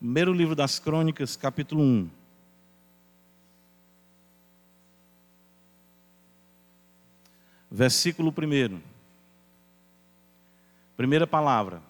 Primeiro 0.00 0.32
livro 0.32 0.56
das 0.56 0.78
Crônicas, 0.78 1.36
capítulo 1.36 1.82
1. 1.82 2.10
Versículo 7.70 8.30
1. 8.30 8.80
Primeira 10.96 11.26
palavra. 11.26 11.82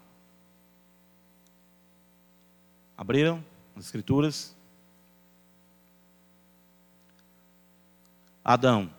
Abriram 2.98 3.44
as 3.76 3.84
Escrituras? 3.84 4.56
Adão, 8.45 8.90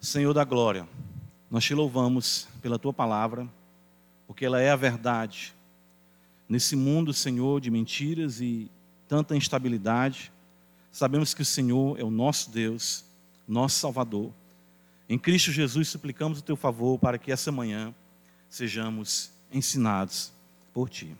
Senhor 0.00 0.32
da 0.32 0.44
glória, 0.44 0.88
nós 1.50 1.62
te 1.62 1.74
louvamos 1.74 2.48
pela 2.62 2.78
tua 2.78 2.94
palavra, 2.94 3.46
porque 4.26 4.46
ela 4.46 4.62
é 4.62 4.70
a 4.70 4.76
verdade. 4.76 5.54
Nesse 6.54 6.76
mundo, 6.76 7.12
Senhor, 7.12 7.60
de 7.60 7.68
mentiras 7.68 8.40
e 8.40 8.70
tanta 9.08 9.34
instabilidade, 9.34 10.30
sabemos 10.92 11.34
que 11.34 11.42
o 11.42 11.44
Senhor 11.44 11.98
é 11.98 12.04
o 12.04 12.12
nosso 12.12 12.48
Deus, 12.48 13.04
nosso 13.48 13.80
Salvador. 13.80 14.32
Em 15.08 15.18
Cristo 15.18 15.50
Jesus 15.50 15.88
suplicamos 15.88 16.38
o 16.38 16.42
teu 16.42 16.54
favor 16.54 16.96
para 16.96 17.18
que 17.18 17.32
essa 17.32 17.50
manhã 17.50 17.92
sejamos 18.48 19.32
ensinados 19.52 20.32
por 20.72 20.88
ti. 20.88 21.16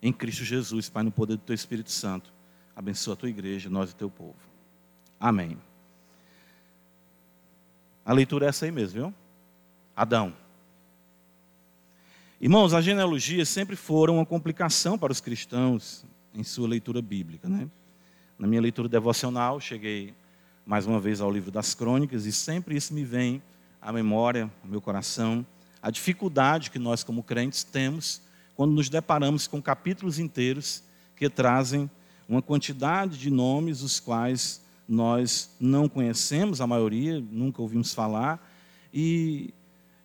Em 0.00 0.12
Cristo 0.12 0.44
Jesus, 0.44 0.88
Pai, 0.88 1.02
no 1.02 1.10
poder 1.10 1.34
do 1.34 1.42
teu 1.42 1.54
Espírito 1.54 1.90
Santo, 1.90 2.32
abençoa 2.76 3.14
a 3.14 3.16
tua 3.16 3.28
igreja, 3.28 3.68
nós 3.68 3.90
e 3.90 3.94
o 3.94 3.96
teu 3.96 4.08
povo. 4.08 4.36
Amém. 5.18 5.58
A 8.04 8.12
leitura 8.12 8.46
é 8.46 8.48
essa 8.50 8.64
aí 8.64 8.70
mesmo, 8.70 8.94
viu? 8.94 9.14
Adão. 9.96 10.45
Irmãos, 12.46 12.72
as 12.72 12.84
genealogias 12.84 13.48
sempre 13.48 13.74
foram 13.74 14.18
uma 14.18 14.24
complicação 14.24 14.96
para 14.96 15.10
os 15.10 15.20
cristãos 15.20 16.04
em 16.32 16.44
sua 16.44 16.68
leitura 16.68 17.02
bíblica. 17.02 17.48
Né? 17.48 17.68
Na 18.38 18.46
minha 18.46 18.60
leitura 18.60 18.88
devocional, 18.88 19.58
cheguei 19.58 20.14
mais 20.64 20.86
uma 20.86 21.00
vez 21.00 21.20
ao 21.20 21.28
livro 21.28 21.50
das 21.50 21.74
crônicas 21.74 22.24
e 22.24 22.30
sempre 22.30 22.76
isso 22.76 22.94
me 22.94 23.02
vem 23.02 23.42
à 23.82 23.92
memória, 23.92 24.48
ao 24.62 24.70
meu 24.70 24.80
coração, 24.80 25.44
a 25.82 25.90
dificuldade 25.90 26.70
que 26.70 26.78
nós, 26.78 27.02
como 27.02 27.20
crentes, 27.20 27.64
temos 27.64 28.22
quando 28.54 28.74
nos 28.74 28.88
deparamos 28.88 29.48
com 29.48 29.60
capítulos 29.60 30.20
inteiros 30.20 30.84
que 31.16 31.28
trazem 31.28 31.90
uma 32.28 32.40
quantidade 32.40 33.18
de 33.18 33.28
nomes, 33.28 33.82
os 33.82 33.98
quais 33.98 34.62
nós 34.88 35.50
não 35.58 35.88
conhecemos, 35.88 36.60
a 36.60 36.66
maioria, 36.68 37.20
nunca 37.28 37.60
ouvimos 37.60 37.92
falar, 37.92 38.40
e 38.94 39.52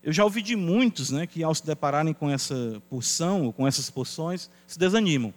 eu 0.04 0.12
já 0.12 0.24
ouvi 0.24 0.42
de 0.42 0.56
muitos 0.56 1.12
né, 1.12 1.28
que, 1.28 1.44
ao 1.44 1.54
se 1.54 1.66
depararem 1.66 2.14
com 2.14 2.30
essa 2.30 2.82
porção, 2.90 3.46
ou 3.46 3.54
com 3.54 3.68
essas 3.68 3.90
porções, 3.90 4.50
se 4.66 4.80
desanimam. 4.80 5.32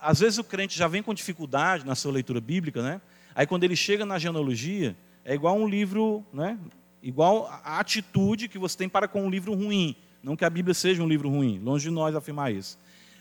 Às 0.00 0.20
vezes 0.20 0.38
o 0.38 0.44
crente 0.44 0.78
já 0.78 0.88
vem 0.88 1.02
com 1.02 1.12
dificuldade 1.12 1.84
na 1.84 1.94
sua 1.94 2.12
leitura 2.12 2.40
bíblica, 2.40 2.82
né? 2.82 3.00
aí 3.34 3.46
quando 3.46 3.64
ele 3.64 3.76
chega 3.76 4.06
na 4.06 4.18
genealogia, 4.18 4.96
é 5.24 5.34
igual 5.34 5.58
um 5.58 5.68
livro, 5.68 6.24
né? 6.32 6.58
igual 7.02 7.48
a 7.62 7.78
atitude 7.78 8.48
que 8.48 8.58
você 8.58 8.78
tem 8.78 8.88
para 8.88 9.06
com 9.06 9.24
um 9.24 9.30
livro 9.30 9.54
ruim. 9.54 9.94
Não 10.22 10.36
que 10.36 10.44
a 10.44 10.50
Bíblia 10.50 10.74
seja 10.74 11.02
um 11.02 11.08
livro 11.08 11.28
ruim, 11.28 11.58
longe 11.58 11.88
de 11.88 11.94
nós 11.94 12.14
afirmar 12.14 12.52
isso. 12.52 12.78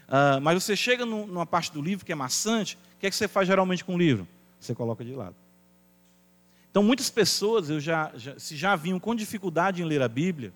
Uh, 0.08 0.40
mas 0.42 0.64
você 0.64 0.76
chega 0.76 1.06
numa 1.06 1.46
parte 1.46 1.72
do 1.72 1.82
livro 1.82 2.06
que 2.06 2.14
é 2.14 2.16
maçante, 2.16 2.78
o 2.96 3.00
que 3.00 3.08
é 3.08 3.10
que 3.10 3.16
você 3.16 3.28
faz 3.28 3.46
geralmente 3.46 3.84
com 3.84 3.96
o 3.96 3.98
livro? 3.98 4.26
Você 4.60 4.74
coloca 4.74 5.04
de 5.04 5.14
lado. 5.14 5.36
Então, 6.72 6.82
muitas 6.82 7.10
pessoas, 7.10 7.70
eu 7.70 7.80
já, 7.80 8.12
já, 8.16 8.40
se 8.40 8.56
já 8.56 8.76
vinham 8.76 9.00
com 9.00 9.14
dificuldade 9.14 9.82
em 9.82 9.86
ler 9.86 10.02
a 10.02 10.08
Bíblia 10.08 10.54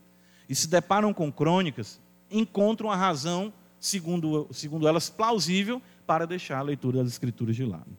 e 0.51 0.55
se 0.55 0.67
deparam 0.67 1.13
com 1.13 1.31
crônicas, 1.31 1.97
encontram 2.29 2.91
a 2.91 2.95
razão, 2.97 3.53
segundo, 3.79 4.49
segundo 4.51 4.85
elas, 4.85 5.09
plausível 5.09 5.81
para 6.05 6.27
deixar 6.27 6.57
a 6.57 6.61
leitura 6.61 7.01
das 7.01 7.13
Escrituras 7.13 7.55
de 7.55 7.63
lado. 7.63 7.97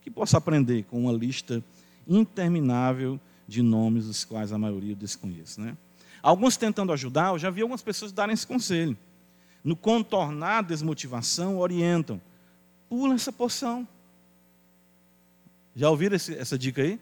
Que 0.00 0.10
possa 0.10 0.38
aprender 0.38 0.84
com 0.84 1.02
uma 1.04 1.12
lista 1.12 1.62
interminável 2.08 3.20
de 3.46 3.60
nomes, 3.60 4.06
os 4.06 4.24
quais 4.24 4.54
a 4.54 4.58
maioria 4.58 4.94
desconhece. 4.96 5.60
Né? 5.60 5.76
Alguns 6.22 6.56
tentando 6.56 6.94
ajudar, 6.94 7.34
eu 7.34 7.38
já 7.38 7.50
vi 7.50 7.60
algumas 7.60 7.82
pessoas 7.82 8.10
darem 8.10 8.32
esse 8.32 8.46
conselho. 8.46 8.96
No 9.62 9.76
contornar 9.76 10.60
a 10.60 10.62
desmotivação, 10.62 11.58
orientam. 11.58 12.22
Pula 12.88 13.16
essa 13.16 13.30
porção. 13.30 13.86
Já 15.76 15.90
ouviram 15.90 16.16
esse, 16.16 16.34
essa 16.34 16.56
dica 16.56 16.80
aí? 16.80 16.98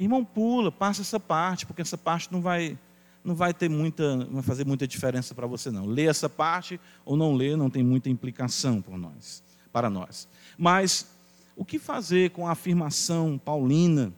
Irmão, 0.00 0.24
pula, 0.24 0.72
passa 0.72 1.02
essa 1.02 1.20
parte, 1.20 1.64
porque 1.64 1.82
essa 1.82 1.96
parte 1.96 2.32
não 2.32 2.40
vai, 2.42 2.76
não 3.24 3.34
vai 3.34 3.54
ter 3.54 3.70
muita, 3.70 4.16
não 4.16 4.34
vai 4.34 4.42
fazer 4.42 4.66
muita 4.66 4.86
diferença 4.86 5.34
para 5.34 5.46
você 5.46 5.70
não. 5.70 5.86
Lê 5.86 6.06
essa 6.06 6.28
parte 6.28 6.78
ou 7.04 7.16
não 7.16 7.34
lê 7.34 7.56
não 7.56 7.70
tem 7.70 7.82
muita 7.82 8.10
implicação 8.10 8.82
por 8.82 8.98
nós, 8.98 9.42
para 9.72 9.88
nós. 9.88 10.28
Mas 10.58 11.08
o 11.56 11.64
que 11.64 11.78
fazer 11.78 12.30
com 12.30 12.46
a 12.46 12.52
afirmação 12.52 13.40
paulina 13.42 14.12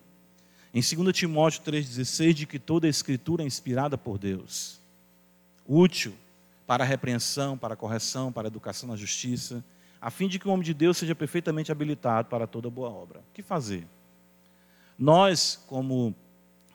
em 0.74 0.80
2 0.80 1.16
Timóteo 1.16 1.62
3,16 1.62 2.32
de 2.32 2.46
que 2.46 2.58
toda 2.58 2.86
a 2.86 2.90
escritura 2.90 3.44
é 3.44 3.46
inspirada 3.46 3.96
por 3.96 4.18
Deus, 4.18 4.80
útil 5.66 6.12
para 6.66 6.82
a 6.82 6.86
repreensão, 6.86 7.56
para 7.56 7.74
a 7.74 7.76
correção, 7.76 8.32
para 8.32 8.48
a 8.48 8.50
educação 8.50 8.88
na 8.88 8.96
justiça, 8.96 9.64
a 10.00 10.10
fim 10.10 10.28
de 10.28 10.38
que 10.38 10.48
o 10.48 10.50
homem 10.50 10.64
de 10.64 10.74
Deus 10.74 10.98
seja 10.98 11.14
perfeitamente 11.14 11.70
habilitado 11.70 12.28
para 12.28 12.46
toda 12.46 12.68
boa 12.68 12.90
obra. 12.90 13.20
O 13.20 13.32
que 13.32 13.42
fazer? 13.42 13.86
Nós, 14.98 15.62
como 15.66 16.14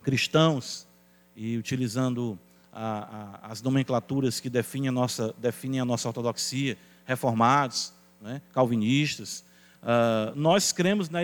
cristãos, 0.01 0.87
e 1.35 1.57
utilizando 1.57 2.37
a, 2.71 3.39
a, 3.43 3.51
as 3.51 3.61
nomenclaturas 3.61 4.39
que 4.39 4.49
definem 4.49 4.89
a 4.89 4.91
nossa, 4.91 5.33
definem 5.37 5.79
a 5.79 5.85
nossa 5.85 6.07
ortodoxia, 6.07 6.77
reformados, 7.05 7.93
né, 8.21 8.41
calvinistas, 8.53 9.43
uh, 9.81 10.35
nós 10.35 10.71
cremos 10.71 11.09
na 11.09 11.21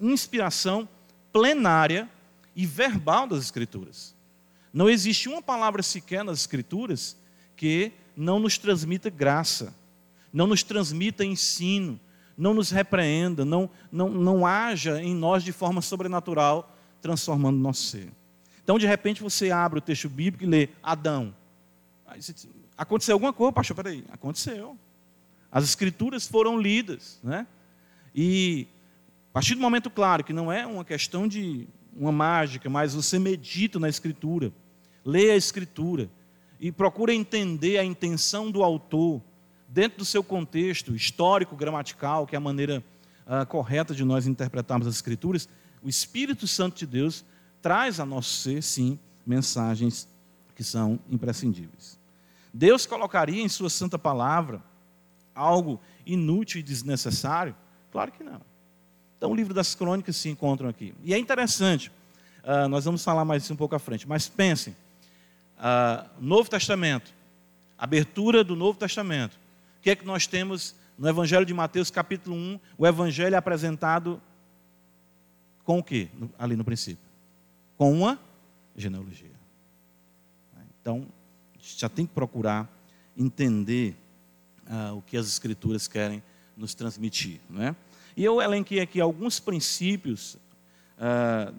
inspiração 0.00 0.88
plenária 1.32 2.08
e 2.54 2.64
verbal 2.64 3.26
das 3.26 3.40
Escrituras. 3.40 4.14
Não 4.72 4.88
existe 4.88 5.28
uma 5.28 5.42
palavra 5.42 5.82
sequer 5.82 6.24
nas 6.24 6.40
Escrituras 6.40 7.16
que 7.56 7.92
não 8.16 8.38
nos 8.38 8.56
transmita 8.56 9.10
graça, 9.10 9.74
não 10.32 10.46
nos 10.46 10.62
transmita 10.62 11.24
ensino, 11.24 12.00
não 12.36 12.54
nos 12.54 12.70
repreenda, 12.70 13.44
não, 13.44 13.70
não, 13.90 14.08
não 14.10 14.46
haja 14.46 15.02
em 15.02 15.14
nós 15.14 15.42
de 15.42 15.52
forma 15.52 15.80
sobrenatural, 15.80 16.74
transformando 17.00 17.58
nosso 17.58 17.82
ser. 17.84 18.12
Então, 18.66 18.80
de 18.80 18.86
repente, 18.88 19.22
você 19.22 19.52
abre 19.52 19.78
o 19.78 19.80
texto 19.80 20.08
bíblico 20.08 20.42
e 20.42 20.46
lê 20.48 20.68
Adão. 20.82 21.32
aconteceu 22.76 23.14
alguma 23.14 23.32
coisa, 23.32 23.52
pastor? 23.52 23.76
Peraí, 23.76 24.04
aconteceu. 24.10 24.76
As 25.52 25.62
escrituras 25.62 26.26
foram 26.26 26.60
lidas, 26.60 27.20
né? 27.22 27.46
E 28.12 28.66
a 29.30 29.34
partir 29.34 29.54
do 29.54 29.60
momento 29.60 29.88
claro 29.88 30.24
que 30.24 30.32
não 30.32 30.50
é 30.50 30.66
uma 30.66 30.84
questão 30.84 31.28
de 31.28 31.68
uma 31.94 32.10
mágica, 32.10 32.68
mas 32.68 32.92
você 32.92 33.20
medita 33.20 33.78
na 33.78 33.88
escritura, 33.88 34.52
lê 35.04 35.30
a 35.30 35.36
escritura 35.36 36.10
e 36.58 36.72
procura 36.72 37.14
entender 37.14 37.78
a 37.78 37.84
intenção 37.84 38.50
do 38.50 38.64
autor, 38.64 39.22
dentro 39.68 39.98
do 39.98 40.04
seu 40.04 40.24
contexto 40.24 40.92
histórico, 40.92 41.54
gramatical, 41.54 42.26
que 42.26 42.34
é 42.34 42.38
a 42.38 42.40
maneira 42.40 42.82
uh, 43.28 43.46
correta 43.46 43.94
de 43.94 44.02
nós 44.02 44.26
interpretarmos 44.26 44.88
as 44.88 44.96
Escrituras, 44.96 45.48
o 45.84 45.88
Espírito 45.88 46.48
Santo 46.48 46.76
de 46.76 46.84
Deus 46.84 47.24
traz 47.66 47.98
a 47.98 48.06
nosso 48.06 48.32
ser, 48.32 48.62
sim, 48.62 48.96
mensagens 49.26 50.06
que 50.54 50.62
são 50.62 51.00
imprescindíveis. 51.10 51.98
Deus 52.54 52.86
colocaria 52.86 53.42
em 53.42 53.48
Sua 53.48 53.68
Santa 53.68 53.98
Palavra 53.98 54.62
algo 55.34 55.80
inútil 56.06 56.60
e 56.60 56.62
desnecessário? 56.62 57.56
Claro 57.90 58.12
que 58.12 58.22
não. 58.22 58.40
Então, 59.18 59.32
o 59.32 59.34
livro 59.34 59.52
das 59.52 59.74
crônicas 59.74 60.14
se 60.14 60.28
encontram 60.28 60.68
aqui. 60.68 60.94
E 61.02 61.12
é 61.12 61.18
interessante, 61.18 61.90
uh, 62.44 62.68
nós 62.68 62.84
vamos 62.84 63.02
falar 63.02 63.24
mais 63.24 63.50
um 63.50 63.56
pouco 63.56 63.74
à 63.74 63.80
frente, 63.80 64.06
mas 64.06 64.28
pensem: 64.28 64.76
uh, 65.58 66.08
Novo 66.20 66.48
Testamento, 66.48 67.12
abertura 67.76 68.44
do 68.44 68.54
Novo 68.54 68.78
Testamento, 68.78 69.36
que 69.82 69.90
é 69.90 69.96
que 69.96 70.06
nós 70.06 70.28
temos 70.28 70.76
no 70.96 71.08
Evangelho 71.08 71.44
de 71.44 71.52
Mateus, 71.52 71.90
capítulo 71.90 72.36
1, 72.36 72.60
o 72.78 72.86
Evangelho 72.86 73.34
é 73.34 73.38
apresentado 73.38 74.22
com 75.64 75.80
o 75.80 75.82
que 75.82 76.08
ali 76.38 76.54
no 76.54 76.64
princípio? 76.64 77.05
Com 77.76 77.92
uma 77.92 78.18
genealogia. 78.76 79.30
Então, 80.80 81.06
a 81.54 81.58
gente 81.58 81.80
já 81.80 81.88
tem 81.88 82.06
que 82.06 82.12
procurar 82.12 82.70
entender 83.16 83.96
uh, 84.66 84.96
o 84.96 85.02
que 85.02 85.16
as 85.16 85.26
Escrituras 85.26 85.88
querem 85.88 86.22
nos 86.56 86.74
transmitir. 86.74 87.40
Não 87.50 87.62
é? 87.62 87.76
E 88.16 88.24
eu 88.24 88.40
elenquei 88.40 88.80
aqui 88.80 89.00
alguns 89.00 89.40
princípios 89.40 90.36
uh, 90.96 91.54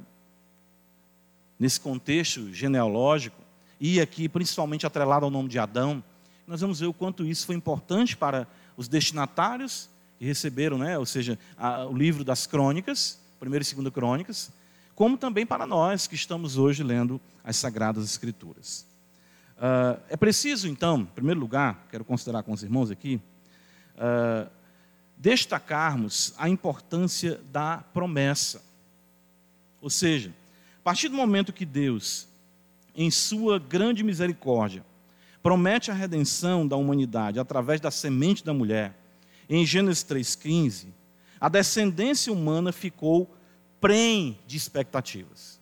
nesse 1.59 1.79
contexto 1.79 2.53
genealógico, 2.53 3.41
e 3.79 3.99
aqui 3.99 4.29
principalmente 4.29 4.85
atrelado 4.85 5.25
ao 5.25 5.31
nome 5.31 5.49
de 5.49 5.59
Adão, 5.59 6.03
nós 6.47 6.61
vamos 6.61 6.79
ver 6.79 6.87
o 6.87 6.93
quanto 6.93 7.25
isso 7.25 7.45
foi 7.45 7.55
importante 7.55 8.15
para 8.15 8.47
os 8.75 8.87
destinatários 8.87 9.89
que 10.17 10.25
receberam, 10.25 10.77
né, 10.77 10.97
ou 10.97 11.05
seja, 11.05 11.37
a, 11.57 11.85
o 11.85 11.95
livro 11.95 12.23
das 12.23 12.47
crônicas, 12.47 13.19
primeira 13.39 13.61
e 13.61 13.65
segunda 13.65 13.91
crônicas, 13.91 14.51
como 14.97 15.15
também 15.15 15.45
para 15.45 15.67
nós 15.67 16.07
que 16.07 16.15
estamos 16.15 16.57
hoje 16.57 16.81
lendo 16.81 17.21
as 17.43 17.55
Sagradas 17.55 18.03
Escrituras. 18.03 18.83
Uh, 19.55 20.01
é 20.09 20.17
preciso, 20.17 20.67
então, 20.67 21.01
em 21.01 21.05
primeiro 21.05 21.39
lugar, 21.39 21.85
quero 21.91 22.03
considerar 22.03 22.41
com 22.41 22.51
os 22.51 22.63
irmãos 22.63 22.89
aqui, 22.89 23.21
uh, 23.93 24.49
destacarmos 25.15 26.33
a 26.35 26.49
importância 26.49 27.39
da 27.51 27.77
promessa. 27.93 28.63
Ou 29.79 29.89
seja, 29.91 30.33
a 30.79 30.83
partir 30.83 31.09
do 31.09 31.15
momento 31.15 31.53
que 31.53 31.63
Deus, 31.63 32.27
em 32.95 33.11
sua 33.11 33.59
grande 33.59 34.03
misericórdia, 34.03 34.83
promete 35.43 35.91
a 35.91 35.93
redenção 35.93 36.67
da 36.67 36.75
humanidade 36.75 37.39
através 37.39 37.79
da 37.79 37.91
semente 37.91 38.43
da 38.43 38.51
mulher, 38.51 38.97
em 39.47 39.63
Gênesis 39.63 40.03
3,15, 40.03 40.87
a 41.39 41.47
descendência 41.47 42.33
humana 42.33 42.71
ficou 42.71 43.36
prem 43.79 44.37
de 44.45 44.57
expectativas. 44.57 45.59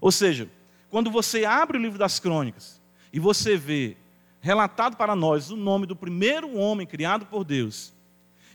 Ou 0.00 0.12
seja, 0.12 0.48
quando 0.90 1.10
você 1.10 1.44
abre 1.44 1.78
o 1.78 1.80
livro 1.80 1.98
das 1.98 2.18
crônicas 2.18 2.80
e 3.12 3.18
você 3.18 3.56
vê 3.56 3.96
relatado 4.40 4.96
para 4.96 5.16
nós 5.16 5.50
o 5.50 5.56
nome 5.56 5.86
do 5.86 5.96
primeiro 5.96 6.56
homem 6.56 6.86
criado 6.86 7.26
por 7.26 7.44
Deus, 7.44 7.92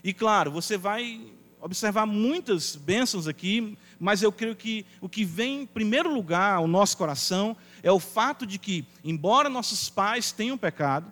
e 0.02 0.12
claro, 0.12 0.50
você 0.50 0.76
vai 0.76 1.20
observar 1.60 2.06
muitas 2.06 2.74
bênçãos 2.74 3.28
aqui, 3.28 3.78
mas 3.98 4.20
eu 4.20 4.32
creio 4.32 4.56
que 4.56 4.84
o 5.00 5.08
que 5.08 5.24
vem 5.24 5.62
em 5.62 5.66
primeiro 5.66 6.12
lugar 6.12 6.56
ao 6.56 6.66
nosso 6.66 6.96
coração 6.96 7.56
é 7.84 7.92
o 7.92 8.00
fato 8.00 8.44
de 8.44 8.58
que, 8.58 8.84
embora 9.04 9.48
nossos 9.48 9.88
pais 9.88 10.32
tenham 10.32 10.58
pecado, 10.58 11.10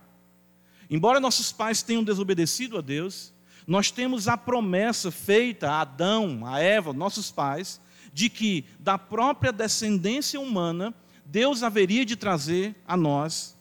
embora 0.90 1.20
nossos 1.20 1.52
pais 1.52 1.82
tenham 1.82 2.02
desobedecido 2.02 2.76
a 2.76 2.80
Deus, 2.80 3.32
nós 3.70 3.92
temos 3.92 4.26
a 4.26 4.36
promessa 4.36 5.12
feita 5.12 5.70
a 5.70 5.82
Adão, 5.82 6.44
a 6.44 6.58
Eva, 6.58 6.92
nossos 6.92 7.30
pais, 7.30 7.80
de 8.12 8.28
que 8.28 8.64
da 8.80 8.98
própria 8.98 9.52
descendência 9.52 10.40
humana, 10.40 10.92
Deus 11.24 11.62
haveria 11.62 12.04
de 12.04 12.16
trazer 12.16 12.74
a 12.84 12.96
nós 12.96 13.56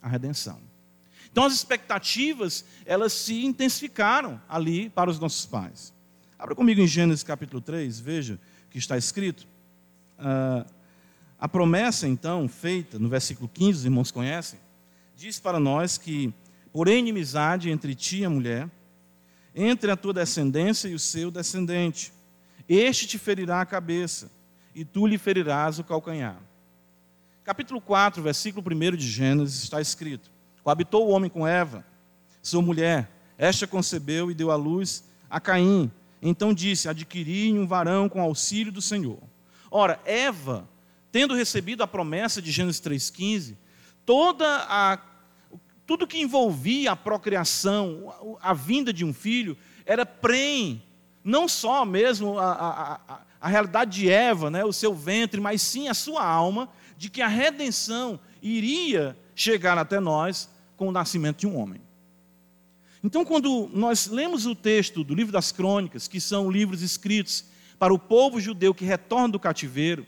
a 0.00 0.08
redenção. 0.08 0.58
Então 1.30 1.44
as 1.44 1.52
expectativas, 1.52 2.64
elas 2.86 3.12
se 3.12 3.44
intensificaram 3.44 4.40
ali 4.48 4.88
para 4.88 5.10
os 5.10 5.20
nossos 5.20 5.44
pais. 5.44 5.92
Abra 6.38 6.54
comigo 6.54 6.80
em 6.80 6.86
Gênesis 6.86 7.22
capítulo 7.22 7.60
3, 7.60 8.00
veja 8.00 8.40
o 8.66 8.70
que 8.70 8.78
está 8.78 8.96
escrito. 8.96 9.46
Ah, 10.18 10.64
a 11.38 11.46
promessa, 11.46 12.08
então, 12.08 12.48
feita 12.48 12.98
no 12.98 13.10
versículo 13.10 13.46
15, 13.52 13.80
os 13.80 13.84
irmãos 13.84 14.10
conhecem, 14.10 14.58
diz 15.14 15.38
para 15.38 15.60
nós 15.60 15.98
que, 15.98 16.32
por 16.72 16.88
inimizade 16.88 17.68
entre 17.68 17.94
ti 17.94 18.20
e 18.20 18.24
a 18.24 18.30
mulher, 18.30 18.70
entre 19.54 19.90
a 19.90 19.96
tua 19.96 20.12
descendência 20.12 20.88
e 20.88 20.94
o 20.94 20.98
seu 20.98 21.30
descendente. 21.30 22.12
Este 22.68 23.06
te 23.06 23.18
ferirá 23.18 23.60
a 23.60 23.66
cabeça, 23.66 24.30
e 24.74 24.84
tu 24.84 25.06
lhe 25.06 25.16
ferirás 25.16 25.78
o 25.78 25.84
calcanhar. 25.84 26.38
Capítulo 27.44 27.80
4, 27.80 28.22
versículo 28.22 28.64
1 28.66 28.96
de 28.96 29.08
Gênesis 29.08 29.62
está 29.62 29.80
escrito: 29.80 30.30
Coabitou 30.62 31.06
o 31.06 31.10
homem 31.10 31.30
com 31.30 31.46
Eva, 31.46 31.84
sua 32.42 32.62
mulher, 32.62 33.08
esta 33.38 33.66
concebeu 33.66 34.30
e 34.30 34.34
deu 34.34 34.50
à 34.50 34.56
luz 34.56 35.04
a 35.28 35.38
Caim. 35.40 35.90
Então 36.20 36.54
disse: 36.54 36.88
Adquiri 36.88 37.52
um 37.52 37.66
varão 37.66 38.08
com 38.08 38.20
auxílio 38.20 38.72
do 38.72 38.80
Senhor. 38.80 39.18
Ora, 39.70 40.00
Eva, 40.04 40.68
tendo 41.12 41.34
recebido 41.34 41.82
a 41.82 41.86
promessa 41.86 42.40
de 42.40 42.50
Gênesis 42.50 42.80
3,15, 42.80 43.56
toda 44.06 44.46
a 44.68 44.96
tudo 45.86 46.06
que 46.06 46.20
envolvia 46.20 46.92
a 46.92 46.96
procriação, 46.96 48.38
a, 48.40 48.54
vinda 48.54 48.92
de 48.92 49.04
um 49.04 49.12
filho, 49.12 49.56
era 49.84 50.06
prem, 50.06 50.82
não 51.22 51.46
só 51.46 51.84
mesmo 51.84 52.38
a, 52.38 52.52
a, 52.52 52.94
a, 52.94 53.20
a 53.40 53.48
realidade 53.48 54.00
de 54.00 54.10
Eva, 54.10 54.50
né, 54.50 54.64
o 54.64 54.72
seu 54.72 54.94
ventre, 54.94 55.40
mas 55.40 55.60
sim 55.60 55.88
a 55.88 55.94
sua 55.94 56.24
alma, 56.24 56.68
de 56.96 57.10
que 57.10 57.20
a 57.20 57.28
redenção 57.28 58.18
iria 58.42 59.16
chegar 59.34 59.76
até 59.76 60.00
nós 60.00 60.48
com 60.76 60.88
o 60.88 60.92
nascimento 60.92 61.40
de 61.40 61.46
um 61.46 61.58
homem. 61.58 61.80
Então, 63.02 63.22
quando 63.22 63.70
nós 63.74 64.06
lemos 64.06 64.46
o 64.46 64.54
texto 64.54 65.04
do 65.04 65.14
livro 65.14 65.30
das 65.32 65.52
crônicas, 65.52 66.08
que 66.08 66.18
são 66.18 66.50
livros 66.50 66.80
escritos 66.80 67.44
para 67.78 67.92
o 67.92 67.98
povo 67.98 68.40
judeu 68.40 68.72
que 68.74 68.86
retorna 68.86 69.28
do 69.28 69.38
cativeiro, 69.38 70.06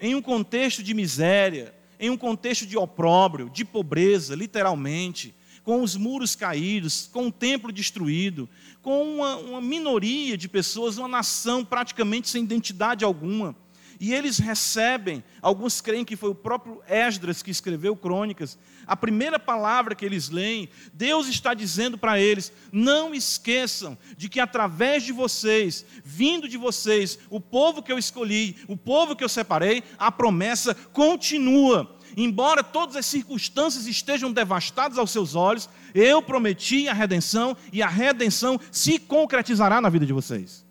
em 0.00 0.16
um 0.16 0.20
contexto 0.20 0.82
de 0.82 0.92
miséria, 0.92 1.72
em 1.98 2.10
um 2.10 2.16
contexto 2.16 2.66
de 2.66 2.76
opróbrio, 2.76 3.50
de 3.50 3.64
pobreza, 3.64 4.34
literalmente, 4.34 5.34
com 5.64 5.82
os 5.82 5.96
muros 5.96 6.36
caídos, 6.36 7.08
com 7.12 7.26
o 7.26 7.32
templo 7.32 7.72
destruído, 7.72 8.48
com 8.80 9.16
uma, 9.16 9.36
uma 9.36 9.60
minoria 9.60 10.36
de 10.36 10.48
pessoas, 10.48 10.96
uma 10.96 11.08
nação 11.08 11.64
praticamente 11.64 12.28
sem 12.28 12.44
identidade 12.44 13.04
alguma. 13.04 13.56
E 13.98 14.12
eles 14.12 14.38
recebem, 14.38 15.24
alguns 15.40 15.80
creem 15.80 16.04
que 16.04 16.16
foi 16.16 16.30
o 16.30 16.34
próprio 16.34 16.82
Esdras 16.86 17.42
que 17.42 17.50
escreveu 17.50 17.96
crônicas, 17.96 18.58
a 18.86 18.96
primeira 18.96 19.38
palavra 19.38 19.94
que 19.94 20.04
eles 20.04 20.28
leem, 20.28 20.68
Deus 20.92 21.26
está 21.26 21.54
dizendo 21.54 21.98
para 21.98 22.20
eles: 22.20 22.52
não 22.70 23.14
esqueçam 23.14 23.98
de 24.16 24.28
que 24.28 24.38
através 24.38 25.02
de 25.02 25.12
vocês, 25.12 25.84
vindo 26.04 26.48
de 26.48 26.56
vocês, 26.56 27.18
o 27.28 27.40
povo 27.40 27.82
que 27.82 27.90
eu 27.90 27.98
escolhi, 27.98 28.56
o 28.68 28.76
povo 28.76 29.16
que 29.16 29.24
eu 29.24 29.28
separei, 29.28 29.82
a 29.98 30.12
promessa 30.12 30.74
continua. 30.92 31.96
Embora 32.16 32.62
todas 32.62 32.96
as 32.96 33.04
circunstâncias 33.04 33.86
estejam 33.86 34.32
devastadas 34.32 34.96
aos 34.96 35.10
seus 35.10 35.34
olhos, 35.34 35.68
eu 35.94 36.22
prometi 36.22 36.88
a 36.88 36.94
redenção 36.94 37.56
e 37.72 37.82
a 37.82 37.88
redenção 37.88 38.58
se 38.70 38.98
concretizará 38.98 39.80
na 39.80 39.88
vida 39.88 40.06
de 40.06 40.12
vocês. 40.12 40.64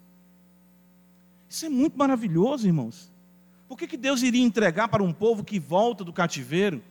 Isso 1.50 1.66
é 1.66 1.70
muito 1.70 1.98
maravilhoso, 1.98 2.66
irmãos. 2.66 3.15
Por 3.68 3.78
que, 3.78 3.88
que 3.88 3.98
Deus 3.98 4.22
iria 4.22 4.44
entregar 4.44 4.88
para 4.88 5.04
um 5.04 5.12
povo 5.12 5.44
que 5.44 5.60
volta 5.60 6.04
do 6.04 6.14
cativeiro? 6.14 6.84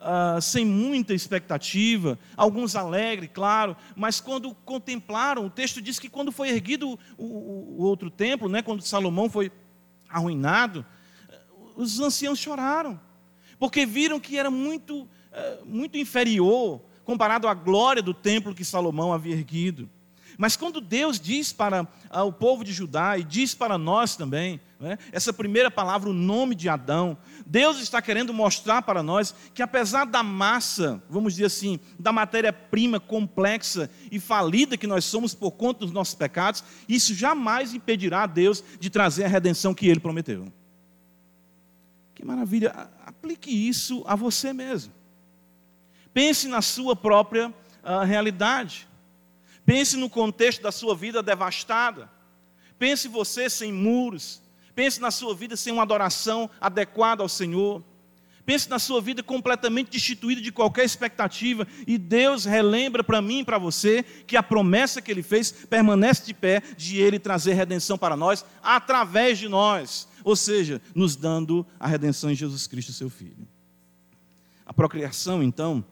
Uh, 0.00 0.42
sem 0.42 0.64
muita 0.66 1.14
expectativa, 1.14 2.18
alguns 2.36 2.74
alegres, 2.74 3.30
claro, 3.32 3.76
mas 3.94 4.20
quando 4.20 4.52
contemplaram, 4.52 5.46
o 5.46 5.50
texto 5.50 5.80
diz 5.80 6.00
que 6.00 6.08
quando 6.08 6.32
foi 6.32 6.48
erguido 6.48 6.98
o, 7.16 7.24
o, 7.24 7.76
o 7.78 7.82
outro 7.84 8.10
templo, 8.10 8.48
né, 8.48 8.62
quando 8.62 8.82
Salomão 8.82 9.30
foi 9.30 9.52
arruinado, 10.08 10.84
os 11.76 12.00
anciãos 12.00 12.40
choraram, 12.40 13.00
porque 13.60 13.86
viram 13.86 14.18
que 14.18 14.36
era 14.36 14.50
muito, 14.50 15.02
uh, 15.02 15.64
muito 15.64 15.96
inferior 15.96 16.82
comparado 17.04 17.46
à 17.46 17.54
glória 17.54 18.02
do 18.02 18.14
templo 18.14 18.54
que 18.54 18.64
Salomão 18.64 19.12
havia 19.12 19.34
erguido. 19.34 19.88
Mas 20.38 20.56
quando 20.56 20.80
Deus 20.80 21.20
diz 21.20 21.52
para 21.52 21.82
uh, 21.82 22.20
o 22.26 22.32
povo 22.32 22.64
de 22.64 22.72
Judá 22.72 23.18
e 23.18 23.24
diz 23.24 23.54
para 23.54 23.76
nós 23.76 24.16
também, 24.16 24.60
né? 24.82 24.98
Essa 25.12 25.32
primeira 25.32 25.70
palavra, 25.70 26.10
o 26.10 26.12
nome 26.12 26.56
de 26.56 26.68
Adão, 26.68 27.16
Deus 27.46 27.78
está 27.78 28.02
querendo 28.02 28.34
mostrar 28.34 28.82
para 28.82 29.00
nós 29.00 29.32
que, 29.54 29.62
apesar 29.62 30.04
da 30.04 30.24
massa, 30.24 31.00
vamos 31.08 31.34
dizer 31.34 31.46
assim, 31.46 31.78
da 32.00 32.12
matéria-prima 32.12 32.98
complexa 32.98 33.88
e 34.10 34.18
falida 34.18 34.76
que 34.76 34.88
nós 34.88 35.04
somos 35.04 35.34
por 35.34 35.52
conta 35.52 35.80
dos 35.80 35.92
nossos 35.92 36.16
pecados, 36.16 36.64
isso 36.88 37.14
jamais 37.14 37.72
impedirá 37.72 38.24
a 38.24 38.26
Deus 38.26 38.64
de 38.80 38.90
trazer 38.90 39.24
a 39.24 39.28
redenção 39.28 39.72
que 39.72 39.86
Ele 39.86 40.00
prometeu. 40.00 40.52
Que 42.12 42.24
maravilha! 42.24 42.90
Aplique 43.06 43.50
isso 43.50 44.02
a 44.04 44.16
você 44.16 44.52
mesmo. 44.52 44.92
Pense 46.12 46.48
na 46.48 46.60
sua 46.60 46.96
própria 46.96 47.54
uh, 47.84 48.04
realidade. 48.04 48.88
Pense 49.64 49.96
no 49.96 50.10
contexto 50.10 50.62
da 50.62 50.72
sua 50.72 50.94
vida 50.94 51.22
devastada. 51.22 52.10
Pense 52.78 53.06
você 53.08 53.48
sem 53.48 53.72
muros, 53.72 54.42
Pense 54.74 55.00
na 55.00 55.10
sua 55.10 55.34
vida 55.34 55.56
sem 55.56 55.72
uma 55.72 55.82
adoração 55.82 56.48
adequada 56.60 57.22
ao 57.22 57.28
Senhor. 57.28 57.84
Pense 58.44 58.68
na 58.68 58.78
sua 58.78 59.00
vida 59.00 59.22
completamente 59.22 59.90
destituída 59.90 60.40
de 60.40 60.50
qualquer 60.50 60.84
expectativa. 60.84 61.66
E 61.86 61.96
Deus 61.98 62.44
relembra 62.44 63.04
para 63.04 63.22
mim 63.22 63.40
e 63.40 63.44
para 63.44 63.58
você 63.58 64.02
que 64.26 64.36
a 64.36 64.42
promessa 64.42 65.00
que 65.00 65.10
Ele 65.10 65.22
fez 65.22 65.52
permanece 65.52 66.24
de 66.24 66.34
pé, 66.34 66.62
de 66.76 66.96
Ele 66.96 67.18
trazer 67.18 67.52
redenção 67.52 67.98
para 67.98 68.16
nós, 68.16 68.44
através 68.62 69.38
de 69.38 69.48
nós. 69.48 70.08
Ou 70.24 70.34
seja, 70.34 70.80
nos 70.94 71.14
dando 71.14 71.66
a 71.78 71.86
redenção 71.86 72.30
em 72.30 72.34
Jesus 72.34 72.66
Cristo, 72.66 72.92
seu 72.92 73.10
Filho. 73.10 73.46
A 74.64 74.72
procriação, 74.72 75.42
então, 75.42 75.84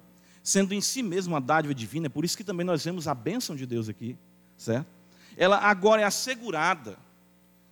sendo 0.43 0.73
em 0.73 0.81
si 0.81 1.03
mesma 1.03 1.35
uma 1.35 1.41
dádiva 1.41 1.75
divina, 1.75 2.07
é 2.07 2.09
por 2.09 2.25
isso 2.25 2.37
que 2.37 2.45
também 2.45 2.65
nós 2.65 2.85
vemos 2.85 3.07
a 3.07 3.15
bênção 3.15 3.55
de 3.55 3.67
Deus 3.67 3.89
aqui, 3.89 4.17
certo? 4.57 4.89
Ela 5.37 5.59
agora 5.59 6.03
é 6.03 6.05
assegurada 6.05 6.99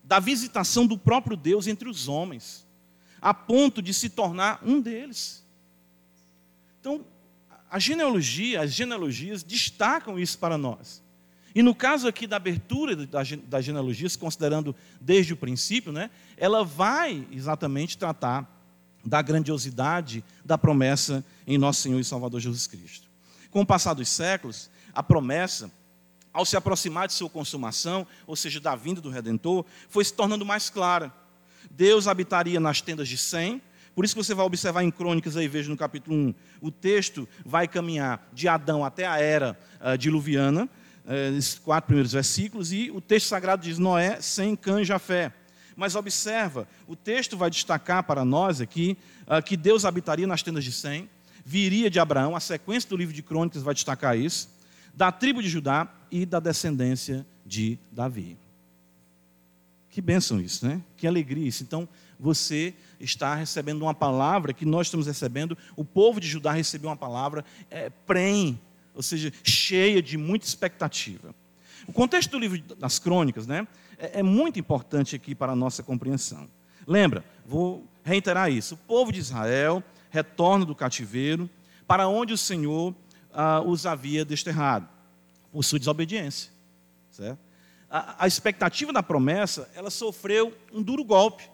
da 0.05 0.19
visitação 0.21 0.87
do 0.87 0.97
próprio 0.97 1.37
Deus 1.37 1.67
entre 1.67 1.89
os 1.89 2.09
homens, 2.09 2.67
a 3.21 3.35
ponto 3.35 3.83
de 3.83 3.93
se 3.93 4.09
tornar 4.09 4.61
um 4.65 4.81
deles. 4.81 5.45
Então, 6.81 7.05
a 7.71 7.79
genealogia, 7.79 8.63
as 8.63 8.73
genealogias 8.73 9.43
destacam 9.43 10.19
isso 10.19 10.39
para 10.39 10.57
nós. 10.57 11.03
E 11.55 11.63
no 11.63 11.75
caso 11.75 12.07
aqui 12.07 12.27
da 12.27 12.37
abertura 12.37 12.95
das 12.95 13.65
genealogias, 13.65 14.17
considerando 14.17 14.75
desde 15.01 15.33
o 15.33 15.37
princípio, 15.37 15.93
né, 15.93 16.11
ela 16.37 16.65
vai 16.65 17.27
exatamente 17.33 17.99
tratar 17.99 18.58
da 19.05 19.23
grandiosidade 19.23 20.25
da 20.45 20.59
promessa 20.59 21.25
em 21.47 21.59
nosso 21.59 21.83
Senhor 21.83 21.99
e 21.99 22.05
Salvador 22.05 22.40
Jesus 22.40 22.67
Cristo. 22.67 23.09
Com 23.50 23.62
o 23.62 23.67
passar 23.67 23.95
dos 23.95 24.09
séculos, 24.09 24.71
a 24.93 25.02
promessa 25.02 25.71
ao 26.33 26.45
se 26.45 26.57
aproximar 26.57 27.07
de 27.07 27.14
sua 27.14 27.31
consumação, 27.31 28.07
ou 28.26 28.37
seja, 28.37 28.61
da 28.61 28.76
vinda 28.76 29.00
do 29.00 29.11
Redentor, 29.11 29.64
foi 29.88 30.05
se 30.05 30.12
tornando 30.12 30.45
mais 30.45 30.71
clara. 30.71 31.12
Deus 31.71 32.07
habitaria 32.07 32.61
nas 32.61 32.81
tendas 32.81 33.09
de 33.09 33.17
Sem, 33.17 33.61
por 33.95 34.05
isso 34.05 34.14
que 34.14 34.23
você 34.23 34.35
vai 34.35 34.47
observar 34.47 34.85
em 34.85 34.90
Crônicas 34.90 35.37
aí, 35.37 35.49
veja 35.49 35.69
no 35.69 35.76
capítulo 35.76 36.17
1, 36.17 36.35
o 36.61 36.71
texto 36.71 37.28
vai 37.45 37.67
caminhar 37.67 38.28
de 38.33 38.47
Adão 38.47 38.85
até 38.85 39.07
a 39.07 39.19
era 39.19 39.59
uh, 39.81 39.99
diluviana, 39.99 40.69
é, 41.05 41.31
esses 41.31 41.59
quatro 41.59 41.88
primeiros 41.88 42.12
versículos, 42.12 42.71
e 42.73 42.90
o 42.93 43.00
texto 43.00 43.26
sagrado 43.26 43.62
diz: 43.62 43.78
Noé 43.78 44.21
sem 44.21 44.55
cã 44.55 44.85
Jafé. 44.85 45.33
Mas 45.78 45.94
observa, 45.94 46.66
o 46.88 46.97
texto 46.97 47.37
vai 47.37 47.49
destacar 47.49 48.02
para 48.02 48.25
nós 48.25 48.61
aqui 48.61 48.99
uh, 49.28 49.40
que 49.40 49.56
Deus 49.56 49.85
habitaria 49.85 50.26
nas 50.26 50.42
tendas 50.42 50.64
de 50.64 50.73
Sem, 50.73 51.08
viria 51.44 51.88
de 51.88 52.00
Abraão, 52.00 52.35
a 52.35 52.40
sequência 52.40 52.90
do 52.90 52.97
livro 52.97 53.14
de 53.14 53.23
Crônicas 53.23 53.62
vai 53.62 53.73
destacar 53.75 54.18
isso, 54.18 54.50
da 54.92 55.12
tribo 55.12 55.40
de 55.40 55.49
Judá 55.49 55.87
e 56.11 56.26
da 56.26 56.40
descendência 56.40 57.25
de 57.47 57.78
Davi. 57.92 58.37
Que 59.88 60.00
bênção 60.00 60.40
isso, 60.40 60.66
né? 60.66 60.82
Que 60.97 61.06
alegria 61.06 61.47
isso. 61.47 61.62
Então, 61.62 61.88
você 62.18 62.75
está 62.99 63.37
recebendo 63.37 63.82
uma 63.82 63.94
palavra 63.94 64.52
que 64.52 64.64
nós 64.64 64.88
estamos 64.88 65.06
recebendo, 65.06 65.56
o 65.76 65.85
povo 65.85 66.18
de 66.18 66.26
Judá 66.26 66.50
recebeu 66.50 66.90
uma 66.90 66.97
palavra 66.97 67.44
é, 67.70 67.88
ou 68.92 69.02
seja, 69.02 69.32
cheia 69.44 70.02
de 70.02 70.18
muita 70.18 70.44
expectativa. 70.44 71.32
O 71.87 71.92
contexto 71.92 72.30
do 72.30 72.38
livro 72.38 72.61
das 72.76 72.99
crônicas 72.99 73.47
né, 73.47 73.66
é, 73.99 74.20
é 74.20 74.23
muito 74.23 74.58
importante 74.58 75.14
aqui 75.16 75.35
para 75.35 75.52
a 75.52 75.56
nossa 75.56 75.82
compreensão. 75.82 76.49
Lembra, 76.87 77.25
vou 77.47 77.87
reiterar 78.04 78.50
isso: 78.50 78.75
o 78.75 78.78
povo 78.78 79.12
de 79.12 79.20
Israel 79.20 79.82
retorna 80.11 80.64
do 80.64 80.75
cativeiro 80.75 81.49
para 81.87 82.08
onde 82.08 82.32
o 82.32 82.38
Senhor 82.38 82.94
ah, 83.32 83.61
os 83.61 83.87
havia 83.87 84.25
desterrado, 84.25 84.88
por 85.52 85.62
sua 85.62 85.78
desobediência. 85.78 86.50
Certo? 87.11 87.38
A, 87.90 88.25
a 88.25 88.26
expectativa 88.26 88.92
da 88.92 89.02
promessa, 89.02 89.70
ela 89.75 89.90
sofreu 89.90 90.56
um 90.73 90.82
duro 90.82 91.04
golpe. 91.04 91.44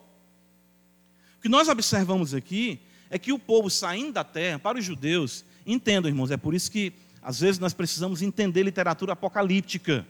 O 1.38 1.42
que 1.42 1.48
nós 1.48 1.68
observamos 1.68 2.34
aqui 2.34 2.80
é 3.10 3.18
que 3.18 3.32
o 3.32 3.38
povo 3.38 3.70
saindo 3.70 4.12
da 4.12 4.24
terra, 4.24 4.58
para 4.58 4.78
os 4.78 4.84
judeus, 4.84 5.44
entendam, 5.66 6.10
irmãos, 6.10 6.30
é 6.30 6.36
por 6.36 6.54
isso 6.54 6.70
que 6.70 6.92
às 7.22 7.40
vezes 7.40 7.58
nós 7.58 7.72
precisamos 7.72 8.22
entender 8.22 8.62
literatura 8.62 9.12
apocalíptica. 9.12 10.06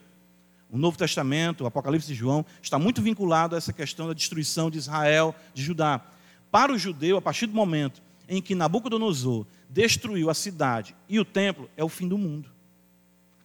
O 0.71 0.79
Novo 0.79 0.99
Testamento, 0.99 1.65
o 1.65 1.67
Apocalipse 1.67 2.09
de 2.09 2.15
João, 2.15 2.45
está 2.61 2.79
muito 2.79 3.01
vinculado 3.01 3.55
a 3.55 3.59
essa 3.59 3.73
questão 3.73 4.09
da 4.09 4.13
destruição 4.13 4.71
de 4.71 4.79
Israel, 4.79 5.35
de 5.53 5.63
Judá. 5.63 6.01
Para 6.51 6.73
o 6.73 6.79
judeu, 6.79 7.17
a 7.17 7.23
partir 7.23 7.47
do 7.47 7.55
momento 7.55 8.03
em 8.29 8.41
que 8.41 8.55
Nabucodonosor 8.55 9.47
destruiu 9.69 10.31
a 10.31 10.35
cidade 10.35 10.95
e 11.09 11.19
o 11.19 11.25
templo, 11.25 11.69
é 11.77 11.85
o 11.85 11.89
fim 11.89 12.09
do 12.09 12.17
mundo. 12.17 12.51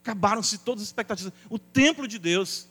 Acabaram-se 0.01 0.59
todas 0.59 0.81
as 0.81 0.87
expectativas. 0.87 1.33
O 1.49 1.59
templo 1.59 2.07
de 2.07 2.17
Deus. 2.17 2.67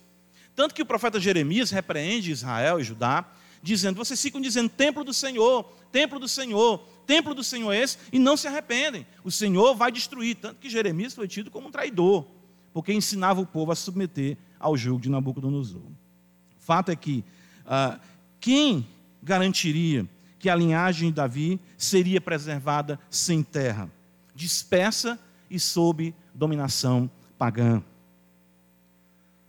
Tanto 0.55 0.75
que 0.75 0.83
o 0.83 0.87
profeta 0.87 1.21
Jeremias 1.21 1.71
repreende 1.71 2.33
Israel 2.33 2.81
e 2.81 2.85
Judá, 2.85 3.25
dizendo: 3.63 3.97
vocês 3.97 4.21
ficam 4.21 4.41
dizendo 4.41 4.69
templo 4.69 5.05
do 5.05 5.13
Senhor, 5.13 5.65
templo 5.93 6.19
do 6.19 6.29
Senhor, 6.29 6.79
templo 7.07 7.35
do 7.35 7.45
Senhor 7.45 7.73
é 7.73 7.81
esse, 7.81 7.99
e 8.13 8.19
não 8.19 8.37
se 8.37 8.49
arrependem. 8.49 9.07
O 9.23 9.31
Senhor 9.31 9.75
vai 9.75 9.93
destruir. 9.93 10.37
Tanto 10.37 10.61
que 10.61 10.71
Jeremias 10.71 11.15
foi 11.15 11.29
tido 11.29 11.51
como 11.51 11.69
um 11.69 11.71
traidor, 11.71 12.27
porque 12.73 12.93
ensinava 12.93 13.41
o 13.41 13.47
povo 13.47 13.73
a 13.73 13.77
submeter 13.77 14.37
ao 14.59 14.77
jugo 14.77 15.01
de 15.01 15.11
Nabucodonosor. 15.11 15.81
O 15.81 16.61
fato 16.61 16.91
é 16.91 16.97
que 16.97 17.25
ah, 17.67 17.99
quem 18.41 18.87
garantiria 19.23 20.07
que 20.39 20.49
a 20.49 20.55
linhagem 20.55 21.09
de 21.09 21.17
Davi 21.17 21.61
seria 21.77 22.21
preservada 22.21 22.99
sem 23.11 23.43
terra, 23.43 23.91
dispersa 24.35 25.19
e 25.51 25.59
sob 25.59 26.15
dominação 26.35 27.11
pagã? 27.37 27.83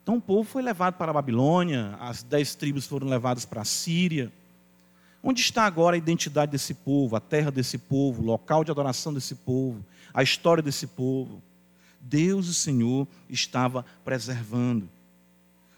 Então 0.10 0.18
o 0.18 0.22
povo 0.22 0.44
foi 0.44 0.64
levado 0.64 0.96
para 0.96 1.12
a 1.12 1.14
Babilônia, 1.14 1.96
as 2.00 2.24
dez 2.24 2.56
tribos 2.56 2.88
foram 2.88 3.08
levadas 3.08 3.46
para 3.46 3.62
a 3.62 3.66
Síria. 3.66 4.32
Onde 5.22 5.42
está 5.42 5.66
agora 5.66 5.96
a 5.96 6.00
identidade 6.00 6.52
desse 6.52 6.74
povo, 6.74 7.16
a 7.16 7.20
terra 7.20 7.52
desse 7.52 7.78
povo, 7.78 8.24
o 8.24 8.26
local 8.26 8.64
de 8.64 8.72
adoração 8.72 9.14
desse 9.14 9.36
povo, 9.36 9.86
a 10.12 10.24
história 10.24 10.64
desse 10.64 10.88
povo? 10.88 11.44
Deus, 12.02 12.48
o 12.48 12.54
Senhor, 12.54 13.08
estava 13.30 13.86
preservando. 14.04 14.90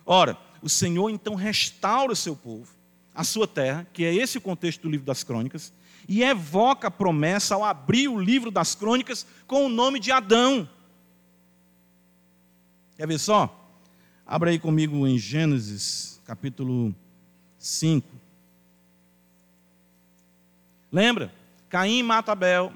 Ora, 0.06 0.38
o 0.62 0.70
Senhor 0.70 1.10
então 1.10 1.36
restaura 1.36 2.14
o 2.14 2.16
seu 2.16 2.36
povo, 2.36 2.72
a 3.14 3.24
sua 3.24 3.48
terra, 3.48 3.88
que 3.92 4.04
é 4.04 4.14
esse 4.14 4.38
o 4.38 4.42
contexto 4.42 4.82
do 4.82 4.90
livro 4.90 5.06
das 5.06 5.24
crônicas, 5.24 5.74
e 6.08 6.24
evoca 6.24 6.88
a 6.88 6.92
promessa 6.92 7.56
ao 7.56 7.64
abrir 7.64 8.08
o 8.08 8.20
livro 8.20 8.52
das 8.52 8.76
crônicas 8.76 9.26
com 9.48 9.66
o 9.66 9.70
nome 9.70 10.00
de 10.00 10.12
Adão. 10.12 10.68
Quer 12.96 13.08
ver 13.08 13.20
só? 13.20 13.58
Abra 14.26 14.52
aí 14.52 14.60
comigo 14.60 15.08
em 15.08 15.18
Gênesis, 15.18 16.22
capítulo 16.26 16.96
5. 17.58 18.08
Lembra? 20.92 21.34
Caim 21.70 22.04
mata 22.04 22.34
Abel. 22.34 22.74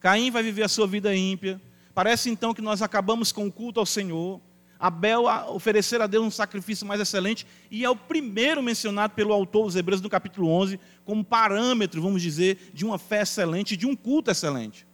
Caim 0.00 0.30
vai 0.30 0.42
viver 0.42 0.62
a 0.62 0.68
sua 0.68 0.86
vida 0.86 1.14
ímpia. 1.14 1.60
Parece 1.94 2.28
então 2.28 2.52
que 2.52 2.60
nós 2.60 2.82
acabamos 2.82 3.30
com 3.30 3.46
o 3.46 3.52
culto 3.52 3.78
ao 3.78 3.86
Senhor. 3.86 4.40
Abel 4.78 5.24
oferecer 5.48 6.02
a 6.02 6.06
Deus 6.06 6.26
um 6.26 6.30
sacrifício 6.30 6.86
mais 6.86 7.00
excelente 7.00 7.46
e 7.70 7.84
é 7.84 7.88
o 7.90 7.96
primeiro 7.96 8.62
mencionado 8.62 9.14
pelo 9.14 9.32
autor 9.32 9.66
dos 9.66 9.76
Hebreus 9.76 10.00
no 10.00 10.10
capítulo 10.10 10.48
11 10.48 10.78
como 11.04 11.24
parâmetro, 11.24 12.02
vamos 12.02 12.20
dizer, 12.20 12.70
de 12.74 12.84
uma 12.84 12.98
fé 12.98 13.22
excelente, 13.22 13.76
de 13.76 13.86
um 13.86 13.94
culto 13.94 14.30
excelente. 14.30 14.86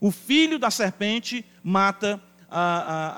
O 0.00 0.10
filho 0.10 0.58
da 0.58 0.70
serpente 0.70 1.44
mata 1.62 2.22
a, 2.48 2.60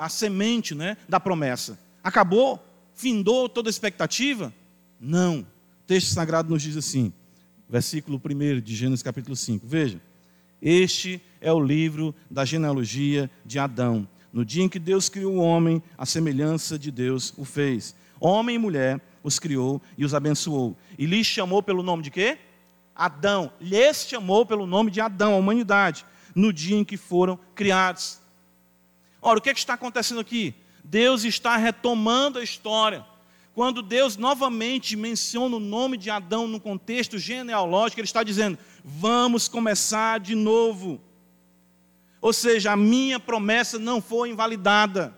a, 0.01 0.05
a 0.05 0.09
semente 0.09 0.73
né, 0.73 0.97
da 1.07 1.19
promessa. 1.19 1.79
Acabou? 2.03 2.61
Findou 2.95 3.47
toda 3.47 3.69
a 3.69 3.71
expectativa? 3.71 4.51
Não. 4.99 5.41
O 5.41 5.45
texto 5.85 6.07
sagrado 6.07 6.49
nos 6.49 6.61
diz 6.61 6.75
assim, 6.75 7.13
versículo 7.69 8.19
1 8.23 8.59
de 8.59 8.75
Gênesis 8.75 9.03
capítulo 9.03 9.35
5. 9.35 9.67
Veja, 9.67 10.01
este 10.61 11.21
é 11.39 11.51
o 11.51 11.59
livro 11.59 12.13
da 12.29 12.43
genealogia 12.45 13.29
de 13.45 13.59
Adão 13.59 14.07
no 14.37 14.45
dia 14.45 14.63
em 14.63 14.69
que 14.69 14.77
Deus 14.77 15.09
criou 15.09 15.33
o 15.33 15.39
homem, 15.39 15.81
a 15.97 16.05
semelhança 16.05 16.77
de 16.77 16.91
Deus 16.91 17.33
o 17.37 17.43
fez. 17.43 17.95
Homem 18.19 18.55
e 18.55 18.59
mulher 18.59 19.01
os 19.23 19.39
criou 19.39 19.81
e 19.97 20.05
os 20.05 20.13
abençoou. 20.13 20.77
E 20.95 21.07
lhes 21.07 21.25
chamou 21.25 21.63
pelo 21.63 21.81
nome 21.81 22.03
de 22.03 22.11
quê? 22.11 22.37
Adão. 22.95 23.51
Lhes 23.59 24.07
chamou 24.07 24.45
pelo 24.45 24.67
nome 24.67 24.91
de 24.91 25.01
Adão, 25.01 25.33
a 25.33 25.37
humanidade, 25.37 26.05
no 26.35 26.53
dia 26.53 26.77
em 26.77 26.83
que 26.83 26.97
foram 26.97 27.39
criados. 27.55 28.19
Ora, 29.19 29.39
o 29.39 29.41
que, 29.41 29.49
é 29.49 29.53
que 29.55 29.59
está 29.59 29.73
acontecendo 29.73 30.19
aqui? 30.19 30.53
Deus 30.83 31.23
está 31.23 31.57
retomando 31.57 32.37
a 32.37 32.43
história. 32.43 33.03
Quando 33.57 33.81
Deus 33.81 34.17
novamente 34.17 34.95
menciona 34.95 35.55
o 35.55 35.59
nome 35.59 35.97
de 35.97 36.11
Adão 36.11 36.47
no 36.47 36.59
contexto 36.59 37.17
genealógico, 37.17 37.99
Ele 37.99 38.05
está 38.05 38.21
dizendo: 38.21 38.55
vamos 38.85 39.47
começar 39.47 40.19
de 40.19 40.35
novo. 40.35 41.01
Ou 42.21 42.31
seja, 42.31 42.73
a 42.73 42.77
minha 42.77 43.19
promessa 43.19 43.79
não 43.79 43.99
foi 43.99 44.29
invalidada. 44.29 45.11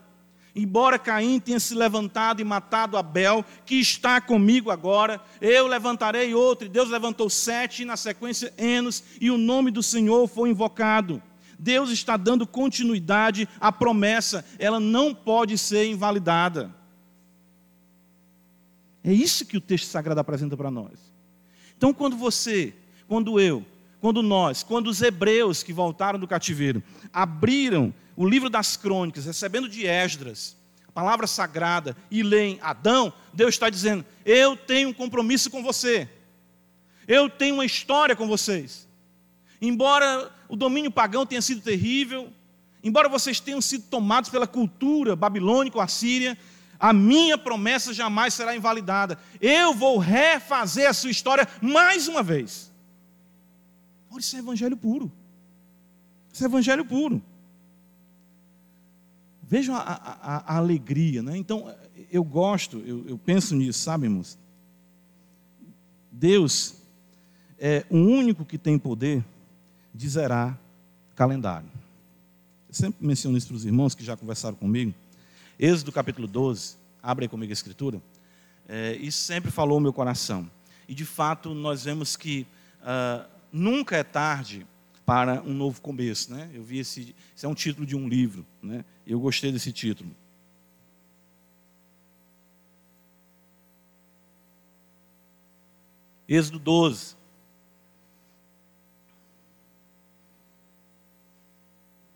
Embora 0.56 0.98
Caim 0.98 1.38
tenha 1.38 1.60
se 1.60 1.76
levantado 1.76 2.40
e 2.40 2.46
matado 2.46 2.96
Abel, 2.96 3.44
que 3.66 3.76
está 3.76 4.22
comigo 4.22 4.72
agora, 4.72 5.22
eu 5.42 5.68
levantarei 5.68 6.34
outro. 6.34 6.66
E 6.66 6.70
Deus 6.70 6.90
levantou 6.90 7.30
sete, 7.30 7.82
e 7.82 7.86
na 7.86 7.98
sequência 7.98 8.54
Enos, 8.58 9.04
e 9.20 9.30
o 9.30 9.38
nome 9.38 9.70
do 9.70 9.84
Senhor 9.84 10.26
foi 10.30 10.50
invocado. 10.50 11.22
Deus 11.60 11.90
está 11.90 12.16
dando 12.16 12.48
continuidade 12.48 13.50
à 13.60 13.70
promessa, 13.70 14.46
ela 14.58 14.80
não 14.80 15.14
pode 15.14 15.58
ser 15.58 15.88
invalidada. 15.88 16.79
É 19.10 19.12
isso 19.12 19.44
que 19.44 19.58
o 19.58 19.62
texto 19.62 19.86
sagrado 19.86 20.20
apresenta 20.20 20.56
para 20.56 20.70
nós. 20.70 20.92
Então, 21.76 21.92
quando 21.92 22.16
você, 22.16 22.76
quando 23.08 23.40
eu, 23.40 23.66
quando 24.00 24.22
nós, 24.22 24.62
quando 24.62 24.86
os 24.86 25.02
hebreus 25.02 25.64
que 25.64 25.74
voltaram 25.74 26.20
do 26.20 26.28
cativeiro, 26.28 26.84
abriram 27.12 27.92
o 28.16 28.30
livro 28.30 28.52
das 28.52 28.78
crônicas, 28.78 29.26
recebendo 29.26 29.68
de 29.68 29.88
Esdras, 29.88 30.56
a 30.88 30.92
palavra 30.92 31.26
sagrada, 31.26 31.98
e 32.12 32.22
leem 32.22 32.60
Adão, 32.62 33.12
Deus 33.34 33.56
está 33.56 33.68
dizendo: 33.68 34.06
Eu 34.24 34.56
tenho 34.56 34.90
um 34.90 34.94
compromisso 34.94 35.50
com 35.50 35.64
você, 35.64 36.08
eu 37.08 37.28
tenho 37.28 37.56
uma 37.56 37.66
história 37.66 38.16
com 38.16 38.28
vocês. 38.28 38.88
Embora 39.60 40.32
o 40.48 40.56
domínio 40.56 40.92
pagão 40.92 41.26
tenha 41.26 41.42
sido 41.42 41.62
terrível, 41.62 42.32
embora 42.84 43.10
vocês 43.10 43.40
tenham 43.40 43.60
sido 43.60 43.86
tomados 43.90 44.30
pela 44.30 44.46
cultura 44.46 45.16
babilônica 45.16 45.80
ou 45.80 45.82
assíria, 45.82 46.38
a 46.80 46.94
minha 46.94 47.38
promessa 47.38 47.94
jamais 47.94 48.34
será 48.34 48.56
invalidada. 48.56 49.20
Eu 49.42 49.74
vou 49.74 49.98
refazer 49.98 50.90
a 50.90 50.94
sua 50.94 51.12
história 51.12 51.48
mais 51.62 52.08
uma 52.08 52.24
vez. 52.24 52.72
Ora, 54.10 54.22
isso 54.22 54.36
é 54.36 54.40
evangelho 54.40 54.78
puro. 54.78 55.12
Isso 56.32 56.44
é 56.44 56.48
evangelho 56.48 56.86
puro. 56.86 57.22
Vejam 59.44 59.76
a, 59.76 59.82
a, 59.82 60.54
a 60.54 60.58
alegria, 60.58 61.22
né? 61.22 61.36
Então, 61.36 61.76
eu 62.12 62.24
gosto, 62.24 62.78
eu, 62.86 63.06
eu 63.08 63.18
penso 63.18 63.56
nisso, 63.56 63.80
sabe, 63.80 64.06
irmãos? 64.06 64.38
Deus 66.12 66.76
é 67.58 67.86
o 67.90 67.98
único 67.98 68.46
que 68.46 68.58
tem 68.58 68.80
poder 68.80 69.24
de 69.94 70.08
zerar 70.08 70.58
calendário. 71.16 71.68
Eu 72.68 72.74
sempre 72.74 73.06
menciono 73.06 73.38
isso 73.38 73.48
para 73.48 73.56
os 73.56 73.66
irmãos 73.66 73.96
que 73.96 74.04
já 74.04 74.16
conversaram 74.16 74.56
comigo. 74.56 74.94
Êxodo 75.60 75.92
capítulo 75.92 76.26
12, 76.26 76.78
abre 77.04 77.28
comigo 77.28 77.52
a 77.52 77.54
escritura. 77.54 78.02
É, 78.66 78.96
isso 78.96 79.18
sempre 79.18 79.52
falou 79.52 79.78
o 79.78 79.82
meu 79.82 79.92
coração. 79.92 80.50
E 80.88 80.96
de 80.96 81.04
fato, 81.04 81.54
nós 81.54 81.84
vemos 81.84 82.16
que 82.16 82.48
uh, 82.82 83.30
nunca 83.52 83.98
é 83.98 84.04
tarde 84.04 84.66
para 85.06 85.42
um 85.42 85.54
novo 85.54 85.82
começo. 85.82 86.32
Né? 86.32 86.50
Eu 86.54 86.64
vi 86.64 86.80
esse, 86.80 87.14
esse 87.36 87.46
é 87.46 87.50
um 87.50 87.54
título 87.54 87.86
de 87.86 87.94
um 87.94 88.08
livro, 88.08 88.46
né? 88.64 88.86
eu 89.06 89.20
gostei 89.20 89.52
desse 89.52 89.74
título. 89.74 90.10
Êxodo 96.26 96.58
12. 96.58 97.18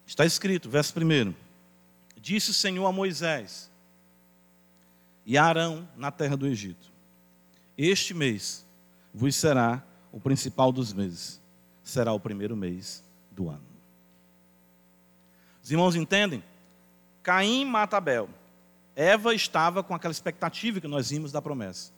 Está 0.07 0.25
escrito, 0.25 0.69
verso 0.69 0.93
1. 0.97 1.33
Disse 2.23 2.51
o 2.51 2.53
Senhor 2.53 2.85
a 2.85 2.91
Moisés 2.93 3.69
e 5.25 5.37
a 5.37 5.43
Arão 5.43 5.85
na 5.93 6.09
terra 6.09 6.37
do 6.37 6.47
Egito: 6.47 6.89
Este 7.77 8.13
mês 8.13 8.65
vos 9.13 9.35
será 9.35 9.83
o 10.09 10.21
principal 10.21 10.71
dos 10.71 10.93
meses, 10.93 11.41
será 11.83 12.13
o 12.13 12.19
primeiro 12.21 12.55
mês 12.55 13.03
do 13.29 13.49
ano. 13.49 13.65
Os 15.61 15.69
irmãos 15.69 15.97
entendem? 15.97 16.41
Caim 17.21 17.65
mata 17.65 17.97
Abel. 17.97 18.29
Eva 18.95 19.35
estava 19.35 19.83
com 19.83 19.93
aquela 19.93 20.13
expectativa 20.13 20.79
que 20.79 20.87
nós 20.87 21.09
vimos 21.09 21.29
da 21.29 21.41
promessa. 21.41 21.91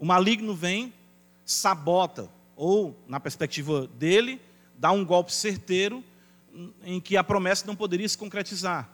O 0.00 0.04
maligno 0.04 0.52
vem, 0.52 0.92
sabota, 1.44 2.28
ou, 2.56 2.98
na 3.06 3.20
perspectiva 3.20 3.86
dele, 3.86 4.42
dá 4.76 4.90
um 4.90 5.04
golpe 5.04 5.32
certeiro 5.32 6.02
em 6.82 7.00
que 7.00 7.16
a 7.16 7.22
promessa 7.22 7.64
não 7.68 7.76
poderia 7.76 8.08
se 8.08 8.18
concretizar. 8.18 8.93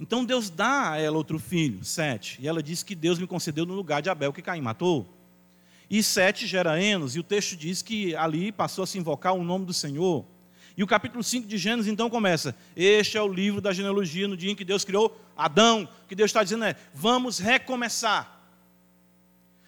Então 0.00 0.24
Deus 0.24 0.48
dá 0.48 0.92
a 0.92 0.98
ela 0.98 1.18
outro 1.18 1.38
filho, 1.38 1.84
Sete, 1.84 2.38
e 2.40 2.48
ela 2.48 2.62
diz 2.62 2.82
que 2.82 2.94
Deus 2.94 3.18
me 3.18 3.26
concedeu 3.26 3.66
no 3.66 3.74
lugar 3.74 4.00
de 4.00 4.08
Abel 4.08 4.32
que 4.32 4.40
Caim 4.40 4.62
matou. 4.62 5.06
E 5.90 6.02
Sete 6.02 6.46
gera 6.46 6.82
Enos, 6.82 7.16
e 7.16 7.20
o 7.20 7.22
texto 7.22 7.54
diz 7.54 7.82
que 7.82 8.16
ali 8.16 8.50
passou 8.50 8.82
a 8.82 8.86
se 8.86 8.96
invocar 8.96 9.34
o 9.34 9.44
nome 9.44 9.66
do 9.66 9.74
Senhor. 9.74 10.24
E 10.74 10.82
o 10.82 10.86
capítulo 10.86 11.22
5 11.22 11.46
de 11.46 11.58
Gênesis 11.58 11.92
então 11.92 12.08
começa: 12.08 12.56
Este 12.74 13.18
é 13.18 13.22
o 13.22 13.30
livro 13.30 13.60
da 13.60 13.74
genealogia 13.74 14.26
no 14.26 14.38
dia 14.38 14.50
em 14.50 14.56
que 14.56 14.64
Deus 14.64 14.86
criou 14.86 15.20
Adão. 15.36 15.86
O 16.04 16.08
que 16.08 16.14
Deus 16.14 16.30
está 16.30 16.42
dizendo 16.42 16.64
é: 16.64 16.74
vamos 16.94 17.38
recomeçar. 17.38 18.40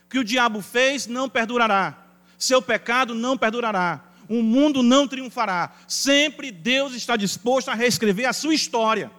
O 0.07 0.09
que 0.09 0.19
o 0.19 0.25
diabo 0.25 0.63
fez 0.63 1.07
não 1.07 1.29
perdurará, 1.29 2.07
seu 2.39 2.63
pecado 2.63 3.15
não 3.15 3.37
perdurará, 3.37 4.03
o 4.31 4.43
mundo 4.43 4.83
não 4.83 5.07
triunfará. 5.07 5.75
Sempre 5.87 6.51
Deus 6.51 6.95
está 6.95 7.17
disposto 7.17 7.69
a 7.69 7.75
reescrever 7.75 8.27
a 8.27 8.33
sua 8.33 8.55
história. 8.55 9.11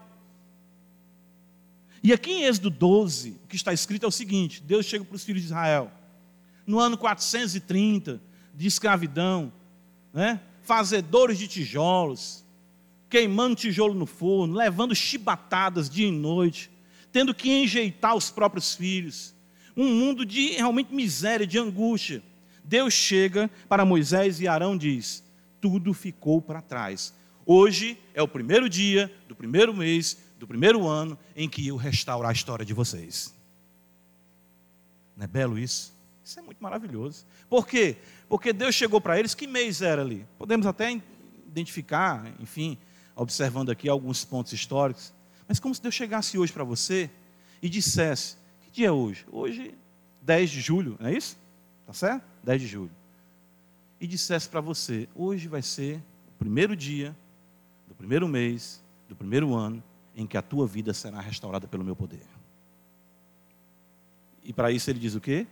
E 2.04 2.12
aqui 2.12 2.32
em 2.32 2.44
Êxodo 2.44 2.70
12, 2.70 3.40
o 3.46 3.48
que 3.48 3.56
está 3.56 3.72
escrito 3.72 4.06
é 4.06 4.10
o 4.10 4.12
seguinte: 4.12 4.62
Deus 4.62 4.86
chega 4.86 5.06
para 5.06 5.16
os 5.16 5.24
filhos 5.24 5.42
de 5.42 5.48
Israel, 5.48 5.90
no 6.68 6.78
ano 6.78 6.98
430 6.98 8.22
de 8.54 8.68
escravidão, 8.68 9.54
né? 10.14 10.42
fazedores 10.64 11.40
de 11.40 11.48
tijolos, 11.48 12.44
queimando 13.10 13.56
tijolo 13.56 13.94
no 13.94 14.06
forno, 14.06 14.56
levando 14.56 14.94
chibatadas 14.94 15.90
dia 15.90 16.08
e 16.08 16.12
noite, 16.12 16.70
tendo 17.10 17.34
que 17.34 17.50
enjeitar 17.50 18.16
os 18.16 18.30
próprios 18.30 18.76
filhos. 18.76 19.34
Um 19.76 19.88
mundo 19.88 20.26
de 20.26 20.50
realmente 20.52 20.94
miséria, 20.94 21.48
de 21.48 21.58
angústia. 21.58 22.22
Deus 22.64 22.94
chega 22.94 23.50
para 23.68 23.86
Moisés 23.86 24.42
e 24.42 24.48
Arão 24.48 24.78
diz: 24.78 25.24
tudo 25.62 25.94
ficou 25.94 26.42
para 26.42 26.62
trás. 26.62 27.14
Hoje 27.46 27.98
é 28.14 28.22
o 28.22 28.28
primeiro 28.28 28.68
dia 28.68 29.10
do 29.28 29.36
primeiro 29.36 29.74
mês 29.74 30.18
do 30.44 30.48
primeiro 30.48 30.86
ano 30.86 31.18
em 31.38 31.48
que 31.48 31.66
eu 31.66 31.78
restaurar 31.78 32.30
a 32.30 32.34
história 32.34 32.66
de 32.66 32.74
vocês. 32.74 33.34
Não 35.16 35.24
é 35.24 35.28
belo 35.28 35.58
isso? 35.58 35.94
Isso 36.22 36.38
é 36.38 36.42
muito 36.42 36.62
maravilhoso. 36.62 37.26
Por 37.50 37.66
quê? 37.66 37.96
Porque 38.28 38.52
Deus 38.52 38.76
chegou 38.76 39.00
para 39.00 39.18
eles, 39.18 39.34
que 39.34 39.48
mês 39.48 39.82
era 39.82 40.02
ali? 40.02 40.28
Podemos 40.38 40.66
até 40.66 41.02
identificar, 41.48 42.30
enfim, 42.42 42.78
observando 43.16 43.70
aqui 43.70 43.88
alguns 43.88 44.26
pontos 44.26 44.52
históricos. 44.52 45.14
Mas 45.48 45.62
como 45.62 45.74
se 45.74 45.82
Deus 45.82 45.96
chegasse 45.96 46.38
hoje 46.38 46.52
para 46.52 46.66
você 46.66 47.10
e 47.62 47.70
dissesse: 47.70 48.36
Que 48.66 48.72
dia 48.72 48.88
é 48.88 48.92
hoje? 48.92 49.26
Hoje, 49.32 49.74
10 50.22 50.52
de 50.52 50.60
julho, 50.60 50.98
não 51.00 51.08
é 51.08 51.14
isso? 51.14 51.38
Tá 51.88 51.94
certo? 51.94 52.26
10 52.44 52.62
de 52.62 52.68
julho. 52.68 52.92
E 53.98 54.06
dissesse 54.06 54.50
para 54.50 54.60
você: 54.60 55.08
Hoje 55.16 55.48
vai 55.48 55.62
ser 55.62 56.04
o 56.28 56.38
primeiro 56.38 56.76
dia 56.76 57.16
do 57.88 57.96
primeiro 57.96 58.28
mês 58.28 58.84
do 59.08 59.16
primeiro 59.16 59.54
ano 59.54 59.82
em 60.16 60.28
que 60.28 60.38
a 60.38 60.42
tua 60.42 60.68
vida 60.68 60.94
será 60.94 61.20
restaurada 61.20 61.68
pelo 61.68 61.84
meu 61.84 61.96
poder. 61.96 62.26
E 64.44 64.52
para 64.52 64.72
isso 64.72 64.90
ele 64.90 65.00
diz 65.00 65.16
o 65.16 65.22
quê? 65.22 65.48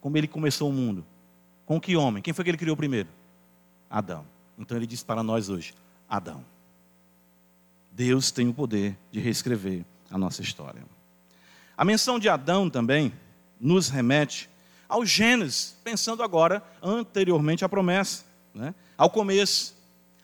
Como 0.00 0.16
ele 0.16 0.26
começou 0.26 0.70
o 0.70 0.72
mundo. 0.72 1.04
Com 1.66 1.80
que 1.80 1.96
homem? 1.96 2.22
Quem 2.22 2.32
foi 2.32 2.44
que 2.44 2.50
ele 2.50 2.58
criou 2.58 2.76
primeiro? 2.76 3.08
Adão. 3.88 4.24
Então 4.58 4.76
ele 4.76 4.86
diz 4.86 5.02
para 5.02 5.22
nós 5.22 5.48
hoje: 5.48 5.74
Adão. 6.08 6.44
Deus 7.92 8.30
tem 8.30 8.48
o 8.48 8.54
poder 8.54 8.96
de 9.10 9.20
reescrever 9.20 9.84
a 10.10 10.16
nossa 10.16 10.42
história. 10.42 10.82
A 11.76 11.84
menção 11.84 12.18
de 12.18 12.28
Adão 12.28 12.68
também 12.68 13.12
nos 13.60 13.88
remete 13.88 14.48
ao 14.88 15.04
Gênesis, 15.06 15.76
pensando 15.84 16.22
agora 16.22 16.62
anteriormente 16.82 17.64
à 17.64 17.68
promessa, 17.68 18.24
né? 18.54 18.74
ao 18.98 19.08
começo, 19.08 19.74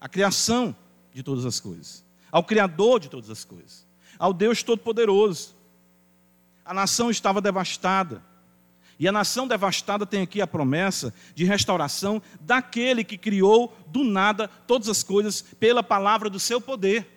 à 0.00 0.08
criação 0.08 0.74
de 1.14 1.22
todas 1.22 1.44
as 1.44 1.60
coisas, 1.60 2.04
ao 2.30 2.44
Criador 2.44 3.00
de 3.00 3.08
todas 3.08 3.30
as 3.30 3.44
coisas, 3.44 3.86
ao 4.18 4.32
Deus 4.32 4.62
Todo-Poderoso. 4.62 5.54
A 6.64 6.74
nação 6.74 7.10
estava 7.10 7.40
devastada, 7.40 8.22
e 8.98 9.06
a 9.06 9.12
nação 9.12 9.46
devastada 9.46 10.06
tem 10.06 10.22
aqui 10.22 10.40
a 10.40 10.46
promessa 10.46 11.12
de 11.34 11.44
restauração 11.44 12.20
daquele 12.40 13.04
que 13.04 13.18
criou 13.18 13.76
do 13.88 14.02
nada 14.02 14.48
todas 14.48 14.88
as 14.88 15.02
coisas 15.02 15.42
pela 15.42 15.82
palavra 15.82 16.30
do 16.30 16.40
seu 16.40 16.60
poder. 16.60 17.16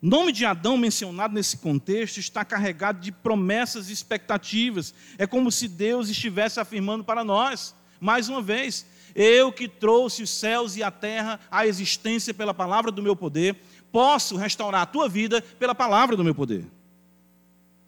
O 0.00 0.06
nome 0.06 0.30
de 0.30 0.44
Adão 0.44 0.76
mencionado 0.76 1.34
nesse 1.34 1.56
contexto 1.56 2.18
está 2.18 2.44
carregado 2.44 3.00
de 3.00 3.10
promessas 3.10 3.90
e 3.90 3.92
expectativas. 3.92 4.94
É 5.18 5.26
como 5.26 5.50
se 5.50 5.66
Deus 5.66 6.08
estivesse 6.08 6.60
afirmando 6.60 7.02
para 7.02 7.24
nós, 7.24 7.74
mais 8.00 8.28
uma 8.28 8.40
vez, 8.40 8.86
eu 9.14 9.52
que 9.52 9.68
trouxe 9.68 10.22
os 10.22 10.30
céus 10.30 10.76
e 10.76 10.82
a 10.82 10.90
terra 10.90 11.40
à 11.50 11.66
existência 11.66 12.32
pela 12.32 12.54
palavra 12.54 12.90
do 12.90 13.02
meu 13.02 13.16
poder, 13.16 13.56
posso 13.90 14.36
restaurar 14.36 14.82
a 14.82 14.86
tua 14.86 15.08
vida 15.08 15.42
pela 15.58 15.74
palavra 15.74 16.16
do 16.16 16.24
meu 16.24 16.34
poder. 16.34 16.66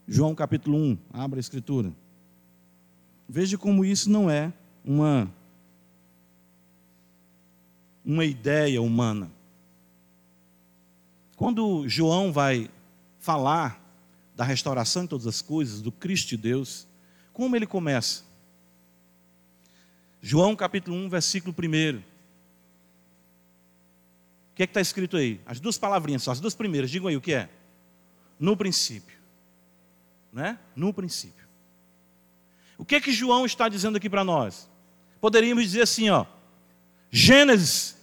João 0.07 0.35
capítulo 0.35 0.77
1, 0.77 0.99
abra 1.13 1.39
a 1.39 1.41
escritura. 1.41 1.93
Veja 3.29 3.57
como 3.57 3.85
isso 3.85 4.11
não 4.11 4.29
é 4.29 4.53
uma, 4.85 5.33
uma 8.05 8.25
ideia 8.25 8.83
humana. 8.83 9.31
Quando 11.37 11.89
João 11.89 12.33
vai 12.33 12.69
falar 13.19 13.81
da 14.35 14.45
restauração 14.45 15.05
de 15.05 15.11
todas 15.11 15.27
as 15.27 15.41
coisas, 15.41 15.81
do 15.81 15.93
Cristo 15.93 16.31
de 16.31 16.37
Deus, 16.37 16.89
como 17.33 17.55
ele 17.55 17.67
começa? 17.67 18.25
João 20.23 20.55
capítulo 20.57 20.97
1, 20.97 21.09
versículo 21.09 21.55
1. 21.59 21.99
O 21.99 22.03
que 24.55 24.63
é 24.63 24.67
que 24.67 24.71
está 24.71 24.81
escrito 24.81 25.17
aí? 25.17 25.41
As 25.47 25.61
duas 25.61 25.79
palavrinhas 25.79 26.23
só, 26.23 26.33
as 26.33 26.41
duas 26.41 26.55
primeiras, 26.55 26.91
digam 26.91 27.09
aí 27.09 27.17
o 27.17 27.21
que 27.21 27.33
é. 27.33 27.49
No 28.39 28.57
princípio 28.57 29.21
né? 30.33 30.59
no 30.75 30.93
princípio. 30.93 31.49
O 32.79 32.85
que 32.85 32.97
é 32.97 33.01
que 33.01 33.13
João 33.13 33.45
está 33.45 33.69
dizendo 33.69 33.97
aqui 33.97 34.09
para 34.09 34.25
nós? 34.25 34.69
Poderíamos 35.21 35.65
dizer 35.65 35.83
assim, 35.83 36.09
ó, 36.09 36.25
Gênesis. 37.11 37.97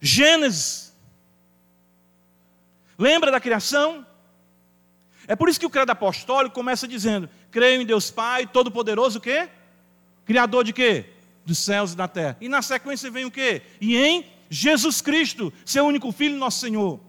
Gênesis. 0.00 0.92
Lembra 2.98 3.30
da 3.30 3.40
criação? 3.40 4.06
É 5.26 5.36
por 5.36 5.48
isso 5.48 5.60
que 5.60 5.66
o 5.66 5.70
credo 5.70 5.90
apostólico 5.90 6.54
começa 6.54 6.88
dizendo: 6.88 7.30
creio 7.50 7.82
em 7.82 7.86
Deus 7.86 8.10
Pai, 8.10 8.46
Todo-Poderoso, 8.46 9.18
o 9.18 9.20
quê? 9.20 9.48
Criador 10.24 10.64
de 10.64 10.72
quê? 10.72 11.06
Dos 11.44 11.58
céus 11.58 11.92
e 11.92 11.96
da 11.96 12.06
terra. 12.06 12.36
E 12.40 12.48
na 12.48 12.62
sequência 12.62 13.10
vem 13.10 13.24
o 13.24 13.30
quê? 13.30 13.62
E 13.80 13.96
em 13.96 14.26
Jesus 14.48 15.00
Cristo, 15.00 15.52
seu 15.64 15.84
único 15.84 16.12
Filho, 16.12 16.36
nosso 16.36 16.60
Senhor. 16.60 17.00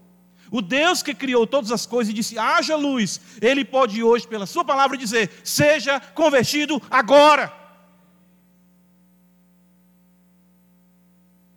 O 0.50 0.60
Deus 0.60 1.02
que 1.02 1.14
criou 1.14 1.46
todas 1.46 1.72
as 1.72 1.86
coisas 1.86 2.12
e 2.12 2.14
disse: 2.14 2.38
haja 2.38 2.76
luz, 2.76 3.20
Ele 3.40 3.64
pode 3.64 4.02
hoje, 4.02 4.28
pela 4.28 4.46
Sua 4.46 4.64
palavra, 4.64 4.98
dizer: 4.98 5.30
seja 5.42 5.98
convertido 5.98 6.80
agora. 6.90 7.52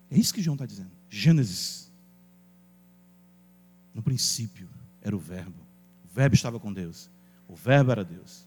É 0.10 0.18
isso 0.18 0.34
que 0.34 0.42
João 0.42 0.56
está 0.56 0.66
dizendo. 0.66 0.92
Gênesis. 1.10 1.92
No 3.94 4.02
princípio 4.02 4.70
era 5.02 5.16
o 5.16 5.20
Verbo. 5.20 5.60
O 6.06 6.08
Verbo 6.08 6.36
estava 6.36 6.58
com 6.58 6.72
Deus. 6.72 7.10
O 7.50 7.56
Verbo 7.56 7.92
era 7.92 8.04
Deus. 8.04 8.45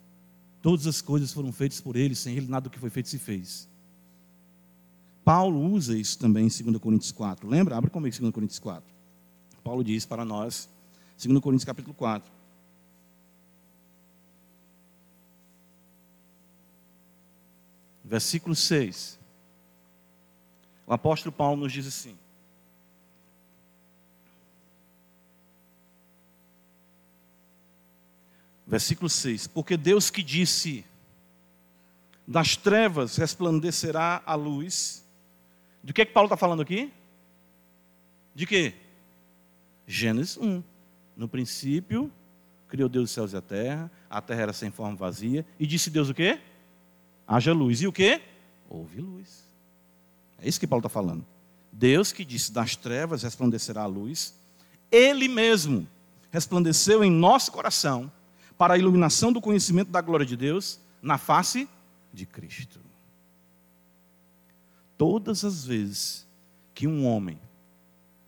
Todas 0.60 0.86
as 0.86 1.00
coisas 1.00 1.32
foram 1.32 1.52
feitas 1.52 1.80
por 1.80 1.96
Ele, 1.96 2.14
sem 2.14 2.36
Ele 2.36 2.48
nada 2.48 2.64
do 2.64 2.70
que 2.70 2.78
foi 2.78 2.90
feito 2.90 3.08
se 3.08 3.18
fez. 3.18 3.68
Paulo 5.24 5.60
usa 5.72 5.96
isso 5.96 6.18
também 6.18 6.46
em 6.46 6.64
2 6.64 6.78
Coríntios 6.78 7.12
4. 7.12 7.48
Lembra? 7.48 7.76
Abre 7.76 7.90
comigo 7.90 8.16
2 8.18 8.32
Coríntios 8.32 8.58
4. 8.58 8.88
Paulo 9.62 9.84
diz 9.84 10.06
para 10.06 10.24
nós, 10.24 10.68
2 11.22 11.40
Coríntios 11.40 11.64
capítulo 11.64 11.94
4. 11.94 12.32
Versículo 18.02 18.56
6. 18.56 19.18
O 20.86 20.94
apóstolo 20.94 21.30
Paulo 21.30 21.60
nos 21.60 21.72
diz 21.72 21.86
assim: 21.86 22.16
Versículo 28.68 29.08
6: 29.08 29.46
Porque 29.46 29.78
Deus 29.78 30.10
que 30.10 30.22
disse: 30.22 30.84
Das 32.26 32.54
trevas 32.54 33.16
resplandecerá 33.16 34.22
a 34.26 34.34
luz. 34.34 35.02
Do 35.82 35.94
que 35.94 36.02
é 36.02 36.04
que 36.04 36.12
Paulo 36.12 36.26
está 36.26 36.36
falando 36.36 36.60
aqui? 36.60 36.92
De 38.34 38.46
quê? 38.46 38.74
Gênesis 39.86 40.36
1. 40.36 40.62
No 41.16 41.26
princípio, 41.26 42.12
criou 42.68 42.90
Deus 42.90 43.04
os 43.04 43.10
céus 43.10 43.32
e 43.32 43.36
a 43.36 43.40
terra, 43.40 43.90
a 44.08 44.20
terra 44.20 44.42
era 44.42 44.52
sem 44.52 44.70
forma 44.70 44.94
vazia, 44.94 45.46
e 45.58 45.66
disse 45.66 45.88
Deus 45.88 46.10
o 46.10 46.14
quê? 46.14 46.38
Haja 47.26 47.54
luz. 47.54 47.80
E 47.80 47.86
o 47.86 47.92
quê? 47.92 48.20
Houve 48.68 49.00
luz. 49.00 49.44
É 50.40 50.46
isso 50.46 50.60
que 50.60 50.66
Paulo 50.66 50.80
está 50.80 50.90
falando. 50.90 51.24
Deus 51.72 52.12
que 52.12 52.22
disse: 52.22 52.52
Das 52.52 52.76
trevas 52.76 53.22
resplandecerá 53.22 53.82
a 53.84 53.86
luz, 53.86 54.34
Ele 54.92 55.26
mesmo 55.26 55.88
resplandeceu 56.30 57.02
em 57.02 57.10
nosso 57.10 57.50
coração 57.50 58.12
para 58.58 58.74
a 58.74 58.78
iluminação 58.78 59.32
do 59.32 59.40
conhecimento 59.40 59.90
da 59.90 60.00
glória 60.00 60.26
de 60.26 60.36
Deus 60.36 60.80
na 61.00 61.16
face 61.16 61.68
de 62.12 62.26
Cristo. 62.26 62.80
Todas 64.98 65.44
as 65.44 65.64
vezes 65.64 66.26
que 66.74 66.88
um 66.88 67.06
homem 67.06 67.38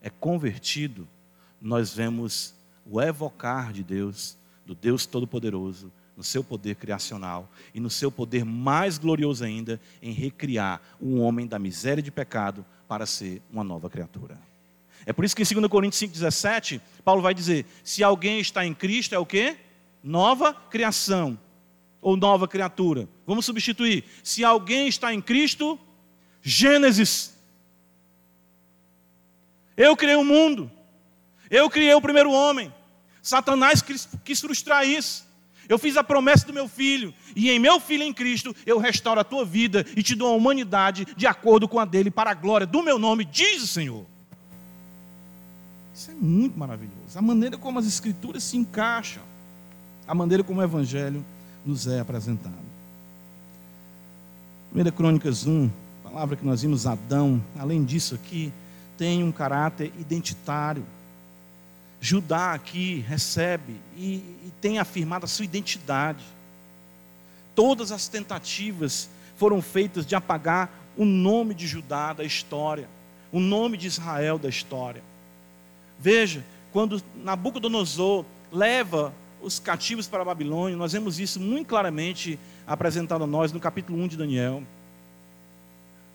é 0.01 0.09
convertido, 0.09 1.07
nós 1.61 1.93
vemos 1.93 2.55
o 2.87 3.03
evocar 3.03 3.73
de 3.73 3.83
Deus, 3.83 4.39
do 4.65 4.75
Deus 4.75 5.05
Todo-Poderoso, 5.05 5.93
no 6.17 6.23
seu 6.23 6.45
poder 6.45 6.77
criacional 6.77 7.51
e 7.75 7.81
no 7.81 7.91
seu 7.91 8.11
poder 8.13 8.45
mais 8.45 8.99
glorioso 8.99 9.43
ainda 9.43 9.81
em 10.01 10.13
recriar 10.13 10.81
um 11.01 11.21
homem 11.21 11.47
da 11.47 11.59
miséria 11.59 12.03
de 12.03 12.11
pecado 12.11 12.65
para 12.87 13.07
ser 13.07 13.43
uma 13.51 13.65
nova 13.65 13.89
criatura. 13.91 14.39
É 15.07 15.13
por 15.13 15.25
isso 15.25 15.35
que 15.35 15.43
em 15.43 15.47
2 15.47 15.67
Coríntios 15.69 16.03
5,17, 16.03 16.81
Paulo 17.03 17.23
vai 17.23 17.33
dizer: 17.33 17.65
se 17.83 18.05
alguém 18.05 18.39
está 18.39 18.67
em 18.67 18.75
Cristo, 18.75 19.15
é 19.15 19.19
o 19.19 19.25
quê? 19.25 19.57
Nova 20.03 20.55
criação. 20.55 21.39
Ou 22.01 22.17
nova 22.17 22.49
criatura. 22.49 23.09
Vamos 23.27 23.45
substituir. 23.45 24.05
Se 24.23 24.45
alguém 24.45 24.89
está 24.89 25.13
em 25.13 25.21
Cristo, 25.21 25.79
Gênesis. 26.43 27.35
Eu 29.77 29.97
criei 29.97 30.17
o 30.17 30.25
mundo. 30.25 30.71
Eu 31.51 31.69
criei 31.69 31.93
o 31.95 32.01
primeiro 32.01 32.31
homem. 32.31 32.73
Satanás 33.23 33.83
quis 33.83 34.41
frustrar 34.41 34.87
isso. 34.87 35.29
Eu 35.71 35.79
fiz 35.79 35.97
a 35.97 36.03
promessa 36.03 36.47
do 36.49 36.53
meu 36.53 36.67
filho, 36.67 37.15
e 37.37 37.49
em 37.49 37.57
meu 37.61 37.79
filho 37.79 38.03
em 38.03 38.13
Cristo 38.13 38.53
eu 38.67 38.79
restauro 38.79 39.21
a 39.21 39.25
tua 39.25 39.45
vida 39.45 39.87
e 39.97 40.03
te 40.03 40.17
dou 40.17 40.27
a 40.33 40.37
humanidade 40.37 41.07
de 41.17 41.29
acordo 41.29 41.69
com 41.69 41.79
a 41.79 41.85
dele, 41.85 42.11
para 42.11 42.33
a 42.33 42.35
glória 42.35 42.67
do 42.67 42.83
meu 42.83 42.99
nome, 42.99 43.25
diz 43.25 43.63
o 43.63 43.69
Senhor. 43.69 44.05
Isso 45.95 46.11
é 46.11 46.15
muito 46.15 46.59
maravilhoso. 46.59 47.17
A 47.17 47.23
maneira 47.23 47.57
como 47.57 47.79
as 47.79 47.87
Escrituras 47.87 48.43
se 48.43 48.57
encaixam, 48.57 49.23
a 50.11 50.15
maneira 50.15 50.43
como 50.43 50.59
o 50.59 50.63
Evangelho 50.65 51.25
nos 51.65 51.87
é 51.87 52.01
apresentado. 52.01 52.53
1 54.75 54.91
Crônicas 54.91 55.47
1, 55.47 55.71
palavra 56.03 56.35
que 56.35 56.45
nós 56.45 56.63
vimos, 56.63 56.85
Adão, 56.85 57.41
além 57.57 57.85
disso 57.85 58.17
aqui, 58.17 58.53
tem 58.99 59.23
um 59.23 59.31
caráter 59.31 59.93
identitário. 60.01 60.85
Judá 62.01 62.55
aqui 62.55 63.05
recebe 63.07 63.77
e, 63.97 64.15
e 64.15 64.53
tem 64.61 64.81
afirmado 64.81 65.27
a 65.27 65.29
sua 65.29 65.45
identidade. 65.45 66.25
Todas 67.55 67.93
as 67.93 68.09
tentativas 68.09 69.09
foram 69.37 69.63
feitas 69.63 70.05
de 70.05 70.17
apagar 70.17 70.71
o 70.97 71.05
nome 71.05 71.55
de 71.55 71.69
Judá 71.69 72.13
da 72.13 72.25
história, 72.25 72.89
o 73.31 73.39
nome 73.39 73.77
de 73.77 73.87
Israel 73.87 74.41
da 74.41 74.49
história. 74.49 75.05
Veja, 76.01 76.45
quando 76.73 77.01
Nabucodonosor 77.15 78.25
leva 78.51 79.15
os 79.43 79.59
cativos 79.59 80.07
para 80.07 80.23
a 80.23 80.25
Babilônia, 80.25 80.77
nós 80.77 80.93
vemos 80.93 81.19
isso 81.19 81.41
muito 81.41 81.69
claramente 81.69 82.39
apresentado 82.67 83.25
a 83.25 83.27
nós 83.27 83.53
no 83.53 83.61
capítulo 83.61 83.99
1 84.03 84.09
de 84.09 84.17
Daniel. 84.17 84.63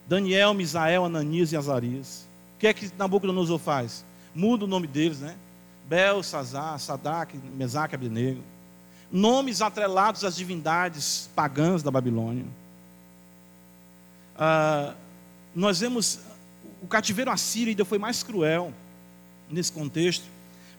Daniel, 0.07 0.53
Misael, 0.53 1.05
Ananias 1.05 1.51
e 1.51 1.57
Azarias. 1.57 2.27
O 2.55 2.59
que 2.59 2.67
é 2.67 2.73
que 2.73 2.91
Nabucodonosor 2.97 3.59
faz? 3.59 4.05
Muda 4.33 4.65
o 4.65 4.67
nome 4.67 4.87
deles, 4.87 5.19
né? 5.19 5.35
Bel, 5.87 6.21
Sazá, 6.23 6.77
Sadak, 6.77 7.37
Mesaque, 7.37 7.95
Abdenego. 7.95 8.41
Nomes 9.11 9.61
atrelados 9.61 10.23
às 10.23 10.35
divindades 10.35 11.29
pagãs 11.35 11.81
da 11.81 11.91
Babilônia. 11.91 12.45
Ah, 14.37 14.93
nós 15.55 15.79
vemos 15.79 16.19
o 16.81 16.87
cativeiro 16.87 17.31
assírio 17.31 17.71
ainda 17.71 17.85
foi 17.85 17.97
mais 17.97 18.21
cruel 18.21 18.71
nesse 19.49 19.71
contexto, 19.71 20.25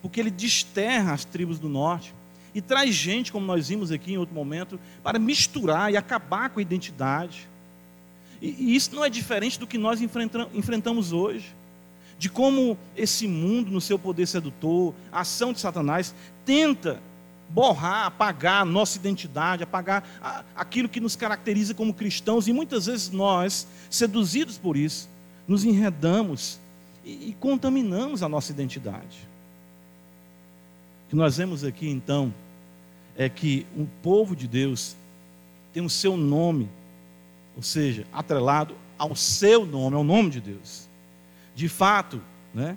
porque 0.01 0.21
ele 0.21 0.31
desterra 0.31 1.13
as 1.13 1.25
tribos 1.25 1.59
do 1.59 1.69
norte 1.69 2.15
e 2.57 2.63
traz 2.63 2.95
gente, 2.95 3.31
como 3.31 3.45
nós 3.45 3.69
vimos 3.69 3.93
aqui 3.93 4.15
em 4.15 4.17
outro 4.17 4.35
momento, 4.35 4.81
para 5.03 5.19
misturar 5.19 5.93
e 5.93 5.97
acabar 5.99 6.49
com 6.49 6.59
a 6.59 6.63
identidade. 6.63 7.47
E, 8.41 8.49
e 8.49 8.75
isso 8.75 8.95
não 8.95 9.05
é 9.05 9.11
diferente 9.11 9.61
do 9.61 9.67
que 9.67 9.77
nós 9.77 10.01
enfrentamos 10.01 11.13
hoje 11.13 11.55
de 12.19 12.31
como 12.31 12.79
esse 12.97 13.29
mundo, 13.29 13.71
no 13.71 13.79
seu 13.79 13.99
poder 13.99 14.27
sedutor, 14.27 14.95
a 15.13 15.21
ação 15.21 15.53
de 15.53 15.61
Satanás, 15.61 16.15
tenta 16.47 16.99
borrar, 17.51 18.07
apagar 18.07 18.63
a 18.63 18.65
nossa 18.65 18.97
identidade, 18.97 19.63
apagar 19.63 20.03
a, 20.23 20.43
aquilo 20.57 20.89
que 20.89 20.99
nos 20.99 21.15
caracteriza 21.15 21.75
como 21.75 21.93
cristãos, 21.93 22.49
e 22.49 22.55
muitas 22.55 22.87
vezes 22.87 23.11
nós, 23.11 23.67
seduzidos 23.91 24.57
por 24.57 24.79
isso, 24.79 25.11
nos 25.47 25.63
enredamos 25.63 26.59
e, 27.05 27.29
e 27.29 27.37
contaminamos 27.39 28.23
a 28.23 28.31
nossa 28.31 28.51
identidade. 28.51 29.29
O 31.05 31.11
que 31.11 31.17
nós 31.17 31.37
vemos 31.37 31.63
aqui 31.63 31.87
então 31.87 32.33
é 33.17 33.29
que 33.29 33.67
o 33.77 33.87
povo 34.03 34.37
de 34.37 34.47
Deus 34.47 34.97
tem 35.73 35.83
o 35.85 35.91
seu 35.91 36.17
nome, 36.17 36.69
ou 37.57 37.63
seja, 37.63 38.07
atrelado 38.13 38.75
ao 38.99 39.15
seu 39.15 39.65
nome, 39.67 39.97
ao 39.97 40.05
nome 40.05 40.31
de 40.31 40.41
Deus. 40.41 40.89
De 41.55 41.69
fato, 41.69 42.21
né, 42.55 42.77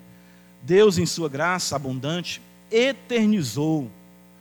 Deus, 0.61 0.97
em 0.97 1.05
sua 1.05 1.29
graça 1.29 1.75
abundante, 1.75 2.41
eternizou 2.71 3.89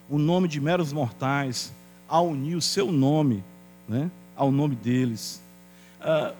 o 0.09 0.19
nome 0.19 0.49
de 0.49 0.61
meros 0.61 0.93
mortais 0.93 1.73
ao 2.09 2.29
unir 2.29 2.57
o 2.57 2.63
seu 2.63 2.91
nome 2.91 3.43
né, 3.89 4.11
ao 4.37 4.53
nome 4.53 4.77
deles. 4.77 5.41
Ah, 6.01 6.35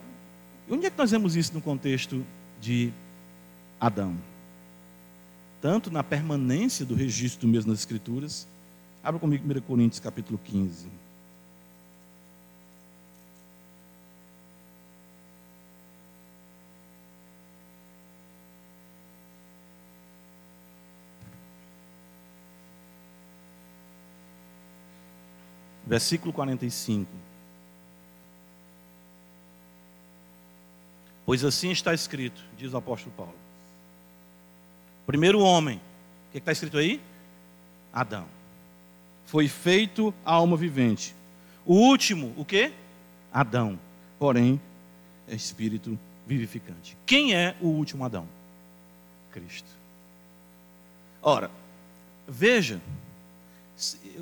onde 0.69 0.85
é 0.85 0.89
que 0.89 0.97
nós 0.97 1.11
vemos 1.11 1.35
isso 1.35 1.53
no 1.53 1.61
contexto 1.61 2.23
de 2.61 2.93
Adão? 3.79 4.15
Tanto 5.61 5.91
na 5.91 6.03
permanência 6.03 6.85
do 6.85 6.95
registro 6.95 7.47
mesmo 7.47 7.71
nas 7.71 7.79
Escrituras. 7.79 8.47
Abra 9.03 9.19
comigo 9.19 9.43
1 9.45 9.61
Coríntios 9.61 9.99
capítulo 9.99 10.37
15. 10.37 10.87
versículo 25.89 26.31
45. 26.31 27.09
Pois 31.25 31.43
assim 31.43 31.71
está 31.71 31.93
escrito, 31.95 32.41
diz 32.55 32.73
o 32.73 32.77
apóstolo 32.77 33.13
Paulo. 33.17 33.35
Primeiro 35.07 35.39
homem, 35.39 35.77
o 35.77 36.31
que 36.31 36.37
está 36.37 36.51
escrito 36.51 36.77
aí? 36.77 37.01
Adão. 37.91 38.38
Foi 39.29 39.47
feito 39.47 40.13
alma 40.25 40.57
vivente. 40.57 41.15
O 41.65 41.75
último, 41.75 42.33
o 42.35 42.43
que? 42.43 42.73
Adão. 43.31 43.79
Porém, 44.17 44.59
é 45.27 45.35
espírito 45.35 45.97
vivificante. 46.25 46.97
Quem 47.05 47.33
é 47.35 47.55
o 47.61 47.67
último 47.67 48.03
Adão? 48.03 48.27
Cristo. 49.31 49.69
Ora, 51.21 51.49
veja 52.27 52.81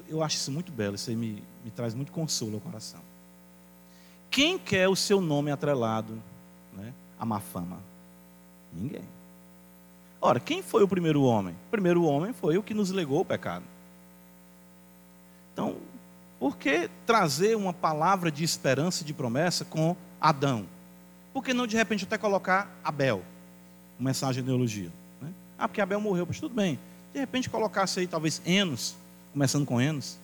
eu 0.08 0.22
acho 0.24 0.36
isso 0.36 0.52
muito 0.52 0.72
belo, 0.72 0.96
isso 0.96 1.10
aí 1.10 1.16
me, 1.16 1.44
me 1.64 1.72
traz 1.72 1.96
muito 1.96 2.12
consolo 2.12 2.56
ao 2.56 2.62
coração. 2.62 3.00
Quem 4.30 4.60
quer 4.60 4.88
o 4.88 4.96
seu 4.96 5.20
nome 5.20 5.52
atrelado 5.52 6.22
né, 6.74 6.94
a 7.20 7.26
má 7.26 7.40
fama? 7.40 7.80
Ninguém. 8.72 9.04
Ora, 10.22 10.40
quem 10.40 10.62
foi 10.62 10.84
o 10.84 10.88
primeiro 10.88 11.24
homem? 11.24 11.56
O 11.68 11.72
primeiro 11.72 12.04
homem 12.04 12.34
foi 12.34 12.58
o 12.58 12.64
que 12.64 12.74
nos 12.74 12.92
legou 12.92 13.22
o 13.22 13.26
pecado. 13.26 13.64
Por 16.40 16.58
que 16.58 16.90
trazer 17.06 17.56
uma 17.56 17.74
palavra 17.74 18.32
de 18.32 18.44
esperança 18.44 19.04
e 19.04 19.06
de 19.06 19.14
promessa 19.14 19.66
com 19.66 19.96
Adão? 20.22 20.66
Por 21.34 21.44
que 21.44 21.54
não 21.54 21.68
de 21.68 21.76
repente 21.76 22.04
até 22.04 22.18
colocar 22.18 22.70
Abel? 22.84 23.24
Uma 24.00 24.10
mensagem 24.10 24.44
de 24.44 24.50
neologia. 24.50 24.92
Né? 25.22 25.30
Ah, 25.58 25.68
porque 25.68 25.82
Abel 25.82 26.00
morreu, 26.00 26.26
mas 26.28 26.40
tudo 26.40 26.54
bem. 26.54 26.80
De 27.14 27.20
repente 27.20 27.50
colocasse 27.50 28.00
aí 28.00 28.08
talvez 28.08 28.42
Enos, 28.46 28.96
começando 29.34 29.66
com 29.66 29.82
Enos. 29.82 30.18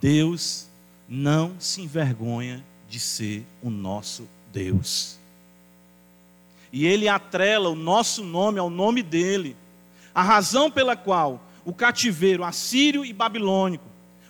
Deus 0.00 0.66
não 1.08 1.54
se 1.58 1.82
envergonha 1.82 2.64
de 2.88 2.98
ser 2.98 3.44
o 3.62 3.70
nosso 3.70 4.28
Deus. 4.52 5.18
E 6.72 6.86
Ele 6.86 7.08
atrela 7.08 7.68
o 7.68 7.76
nosso 7.76 8.24
nome 8.24 8.58
ao 8.58 8.68
nome 8.68 9.02
dele. 9.02 9.56
A 10.12 10.22
razão 10.22 10.70
pela 10.70 10.96
qual 10.96 11.40
o 11.64 11.72
cativeiro 11.72 12.44
assírio 12.44 13.04
e 13.04 13.12
babilônico, 13.12 13.84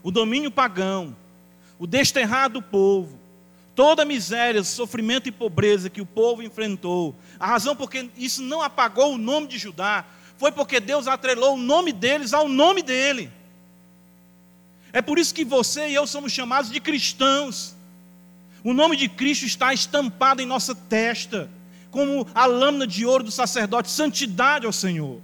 o 0.05 0.11
domínio 0.11 0.51
pagão, 0.51 1.17
o 1.79 1.87
desterrado 1.87 2.61
do 2.61 2.63
povo, 2.63 3.19
toda 3.75 4.03
a 4.03 4.07
miséria, 4.07 4.63
sofrimento 4.63 5.29
e 5.29 5.33
pobreza 5.33 5.89
que 5.89 6.03
o 6.03 6.07
povo 6.07 6.43
enfrentou, 6.43 7.17
a 7.41 7.47
razão 7.47 7.75
porque 7.75 8.11
isso 8.17 8.43
não 8.43 8.61
apagou 8.61 9.15
o 9.15 9.19
nome 9.19 9.47
de 9.47 9.59
Judá, 9.59 10.05
foi 10.37 10.53
porque 10.53 10.79
Deus 10.79 11.09
atrelou 11.09 11.55
o 11.55 11.59
nome 11.59 11.91
deles 11.91 12.35
ao 12.35 12.49
nome 12.49 12.83
dele. 12.83 13.31
É 14.93 15.01
por 15.01 15.19
isso 15.19 15.35
que 15.35 15.45
você 15.45 15.89
e 15.89 15.95
eu 15.95 16.07
somos 16.07 16.31
chamados 16.33 16.71
de 16.71 16.81
cristãos. 16.81 17.75
O 18.63 18.73
nome 18.73 18.97
de 18.97 19.09
Cristo 19.09 19.47
está 19.47 19.73
estampado 19.73 20.43
em 20.43 20.47
nossa 20.47 20.75
testa, 20.75 21.51
como 21.91 22.27
a 22.35 22.47
lâmina 22.47 22.87
de 22.87 23.07
ouro 23.07 23.25
do 23.25 23.31
sacerdote, 23.31 23.91
santidade 23.91 24.67
ao 24.67 24.73
Senhor. 24.73 25.21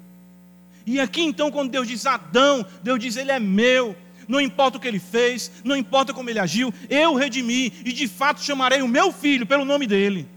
E 0.87 0.99
aqui 0.99 1.23
então, 1.23 1.51
quando 1.51 1.71
Deus 1.71 1.87
diz 1.87 2.07
Adão, 2.07 2.65
Deus 2.83 2.99
diz: 2.99 3.17
Ele 3.17 3.31
é 3.31 3.39
meu, 3.39 3.95
não 4.31 4.41
importa 4.41 4.79
o 4.79 4.81
que 4.81 4.87
ele 4.87 5.01
fez, 5.01 5.51
não 5.65 5.77
importa 5.77 6.15
como 6.15 6.31
ele 6.31 6.39
agiu, 6.39 6.73
eu 6.89 7.17
redimi 7.17 7.67
e 7.85 7.93
de 7.93 8.07
fato 8.07 8.41
chamarei 8.41 8.81
o 8.81 8.87
meu 8.87 9.13
filho 9.13 9.45
pelo 9.45 9.65
nome 9.65 9.89
dele, 9.89 10.29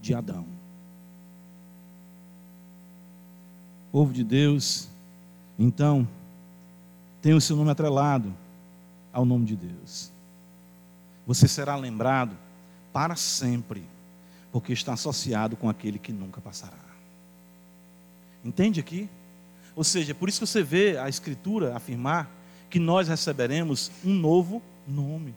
de 0.00 0.14
Adão. 0.14 0.46
Povo 3.90 4.12
de 4.12 4.22
Deus, 4.22 4.88
então, 5.58 6.06
tem 7.20 7.34
o 7.34 7.40
seu 7.40 7.56
nome 7.56 7.70
atrelado 7.70 8.32
ao 9.12 9.24
nome 9.24 9.46
de 9.46 9.56
Deus. 9.56 10.12
Você 11.26 11.48
será 11.48 11.74
lembrado 11.74 12.36
para 12.92 13.16
sempre, 13.16 13.82
porque 14.52 14.72
está 14.72 14.92
associado 14.92 15.56
com 15.56 15.68
aquele 15.68 15.98
que 15.98 16.12
nunca 16.12 16.40
passará. 16.40 16.72
Entende 18.44 18.78
aqui? 18.78 19.08
Ou 19.74 19.82
seja, 19.82 20.14
por 20.14 20.28
isso 20.28 20.38
que 20.38 20.46
você 20.46 20.62
vê 20.62 20.96
a 20.98 21.08
Escritura 21.08 21.76
afirmar 21.76 22.30
que 22.74 22.80
nós 22.80 23.06
receberemos 23.06 23.88
um 24.04 24.12
novo 24.12 24.60
nome. 24.84 25.32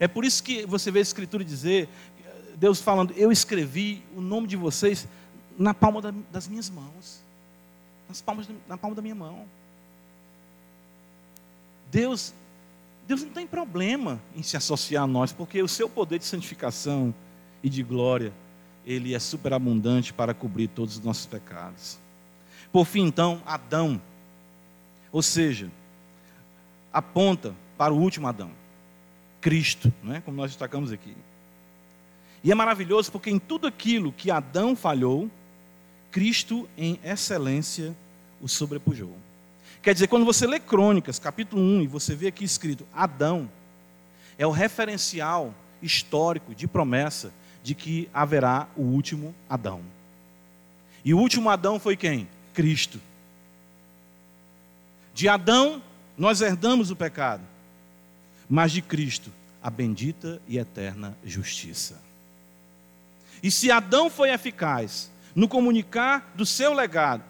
É 0.00 0.08
por 0.08 0.24
isso 0.24 0.42
que 0.42 0.64
você 0.64 0.90
vê 0.90 1.00
a 1.00 1.02
Escritura 1.02 1.44
dizer, 1.44 1.86
Deus 2.56 2.80
falando, 2.80 3.12
eu 3.12 3.30
escrevi 3.30 4.02
o 4.16 4.22
nome 4.22 4.46
de 4.46 4.56
vocês 4.56 5.06
na 5.58 5.74
palma 5.74 6.00
das 6.32 6.48
minhas 6.48 6.70
mãos. 6.70 7.20
Nas 8.08 8.22
palmas, 8.22 8.48
na 8.66 8.78
palma 8.78 8.96
da 8.96 9.02
minha 9.02 9.14
mão. 9.14 9.44
Deus, 11.92 12.32
Deus 13.06 13.22
não 13.22 13.28
tem 13.32 13.46
problema 13.46 14.18
em 14.34 14.42
se 14.42 14.56
associar 14.56 15.04
a 15.04 15.06
nós, 15.06 15.32
porque 15.32 15.62
o 15.62 15.68
seu 15.68 15.90
poder 15.90 16.20
de 16.20 16.24
santificação 16.24 17.14
e 17.62 17.68
de 17.68 17.82
glória, 17.82 18.32
ele 18.86 19.14
é 19.14 19.18
superabundante 19.18 20.10
para 20.10 20.32
cobrir 20.32 20.68
todos 20.68 20.96
os 20.96 21.04
nossos 21.04 21.26
pecados. 21.26 21.98
Por 22.72 22.86
fim, 22.86 23.02
então, 23.02 23.42
Adão, 23.44 24.00
ou 25.12 25.20
seja, 25.20 25.70
aponta 26.92 27.54
para 27.76 27.92
o 27.92 27.98
último 27.98 28.26
Adão, 28.26 28.50
Cristo, 29.40 29.92
não 30.02 30.14
é? 30.14 30.20
como 30.20 30.36
nós 30.36 30.50
destacamos 30.50 30.92
aqui. 30.92 31.14
E 32.42 32.50
é 32.50 32.54
maravilhoso 32.54 33.10
porque 33.10 33.30
em 33.30 33.38
tudo 33.38 33.66
aquilo 33.66 34.12
que 34.12 34.30
Adão 34.30 34.76
falhou, 34.76 35.30
Cristo 36.10 36.68
em 36.78 36.98
excelência 37.04 37.94
o 38.40 38.48
sobrepujou. 38.48 39.16
Quer 39.82 39.94
dizer, 39.94 40.08
quando 40.08 40.24
você 40.24 40.46
lê 40.46 40.58
Crônicas, 40.58 41.18
capítulo 41.18 41.62
1, 41.62 41.82
e 41.82 41.86
você 41.86 42.14
vê 42.14 42.28
aqui 42.28 42.44
escrito 42.44 42.86
Adão, 42.94 43.48
é 44.38 44.46
o 44.46 44.50
referencial 44.50 45.54
histórico 45.82 46.54
de 46.54 46.66
promessa 46.66 47.32
de 47.62 47.74
que 47.74 48.08
haverá 48.12 48.68
o 48.76 48.82
último 48.82 49.34
Adão. 49.48 49.80
E 51.04 51.14
o 51.14 51.18
último 51.18 51.50
Adão 51.50 51.78
foi 51.78 51.96
quem? 51.96 52.28
Cristo. 52.52 53.00
De 55.14 55.28
Adão, 55.28 55.82
nós 56.16 56.40
herdamos 56.40 56.90
o 56.90 56.96
pecado, 56.96 57.42
mas 58.48 58.72
de 58.72 58.80
Cristo, 58.80 59.30
a 59.62 59.68
bendita 59.68 60.40
e 60.48 60.58
eterna 60.58 61.16
justiça. 61.24 62.00
E 63.42 63.50
se 63.50 63.70
Adão 63.70 64.08
foi 64.08 64.30
eficaz 64.30 65.10
no 65.34 65.48
comunicar 65.48 66.32
do 66.34 66.46
seu 66.46 66.72
legado, 66.72 67.22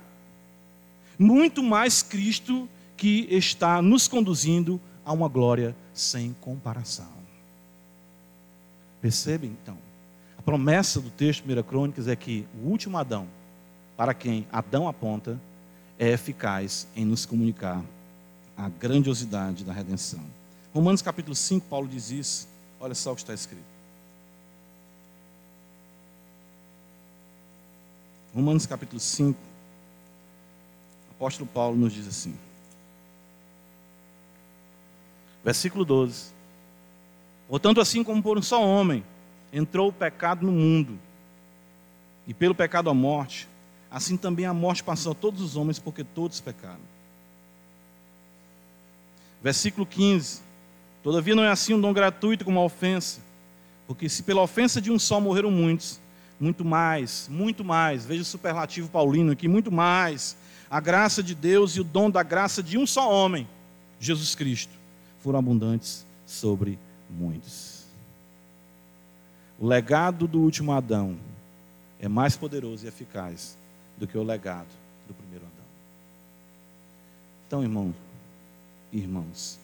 muito 1.18 1.62
mais 1.62 2.02
Cristo 2.02 2.68
que 2.96 3.26
está 3.30 3.82
nos 3.82 4.06
conduzindo 4.06 4.80
a 5.04 5.12
uma 5.12 5.28
glória 5.28 5.74
sem 5.92 6.34
comparação. 6.40 7.16
Percebem 9.00 9.50
então? 9.62 9.76
A 10.38 10.42
promessa 10.42 11.00
do 11.00 11.10
texto 11.10 11.44
de 11.44 11.58
1 11.58 11.62
Crônicas 11.62 12.08
é 12.08 12.14
que 12.14 12.46
o 12.62 12.68
último 12.68 12.96
Adão, 12.96 13.26
para 13.96 14.14
quem 14.14 14.46
Adão 14.52 14.86
aponta, 14.86 15.40
é 15.98 16.10
eficaz 16.10 16.86
em 16.94 17.04
nos 17.04 17.24
comunicar 17.24 17.82
a 18.56 18.68
grandiosidade 18.68 19.64
da 19.64 19.72
redenção. 19.72 20.24
Romanos 20.72 21.02
capítulo 21.02 21.34
5, 21.34 21.66
Paulo 21.68 21.88
diz 21.88 22.10
isso. 22.10 22.48
Olha 22.80 22.94
só 22.94 23.12
o 23.12 23.14
que 23.14 23.22
está 23.22 23.34
escrito. 23.34 23.76
Romanos 28.34 28.66
capítulo 28.66 29.00
5, 29.00 29.38
apóstolo 31.12 31.48
Paulo 31.48 31.76
nos 31.76 31.92
diz 31.92 32.06
assim. 32.06 32.36
Versículo 35.42 35.84
12. 35.84 36.32
Portanto, 37.48 37.80
assim 37.80 38.04
como 38.04 38.22
por 38.22 38.36
um 38.36 38.42
só 38.42 38.62
homem 38.62 39.02
entrou 39.52 39.88
o 39.88 39.92
pecado 39.92 40.44
no 40.44 40.52
mundo, 40.52 40.98
e 42.26 42.34
pelo 42.34 42.54
pecado 42.54 42.90
a 42.90 42.94
morte, 42.94 43.48
assim 43.90 44.16
também 44.16 44.44
a 44.44 44.52
morte 44.52 44.82
passou 44.82 45.12
a 45.12 45.14
todos 45.14 45.40
os 45.40 45.56
homens, 45.56 45.78
porque 45.78 46.02
todos 46.02 46.40
pecaram. 46.40 46.95
Versículo 49.42 49.86
15. 49.86 50.40
Todavia 51.02 51.34
não 51.34 51.44
é 51.44 51.50
assim 51.50 51.74
um 51.74 51.80
dom 51.80 51.92
gratuito 51.92 52.44
como 52.44 52.58
a 52.58 52.64
ofensa, 52.64 53.20
porque 53.86 54.08
se 54.08 54.22
pela 54.22 54.42
ofensa 54.42 54.80
de 54.80 54.90
um 54.90 54.98
só 54.98 55.20
morreram 55.20 55.50
muitos, 55.50 56.00
muito 56.40 56.64
mais, 56.64 57.28
muito 57.30 57.64
mais, 57.64 58.04
veja 58.04 58.22
o 58.22 58.24
superlativo 58.24 58.88
paulino 58.88 59.30
aqui, 59.32 59.46
muito 59.46 59.70
mais 59.70 60.36
a 60.70 60.80
graça 60.80 61.22
de 61.22 61.34
Deus 61.34 61.76
e 61.76 61.80
o 61.80 61.84
dom 61.84 62.10
da 62.10 62.22
graça 62.22 62.62
de 62.62 62.76
um 62.76 62.86
só 62.86 63.10
homem, 63.10 63.46
Jesus 64.00 64.34
Cristo, 64.34 64.72
foram 65.20 65.38
abundantes 65.38 66.04
sobre 66.26 66.78
muitos. 67.08 67.84
O 69.58 69.66
legado 69.66 70.26
do 70.26 70.40
último 70.40 70.72
Adão 70.72 71.16
é 72.00 72.08
mais 72.08 72.36
poderoso 72.36 72.84
e 72.84 72.88
eficaz 72.88 73.56
do 73.96 74.06
que 74.06 74.18
o 74.18 74.22
legado 74.22 74.68
do 75.08 75.14
primeiro 75.14 75.44
Adão. 75.46 75.64
Então, 77.46 77.62
irmão 77.62 77.94
irmãos, 78.92 79.58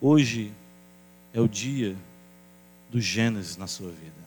hoje 0.00 0.52
é 1.32 1.40
o 1.40 1.48
dia 1.48 1.96
do 2.90 3.00
Gênesis 3.00 3.56
na 3.56 3.66
sua 3.66 3.90
vida. 3.90 4.26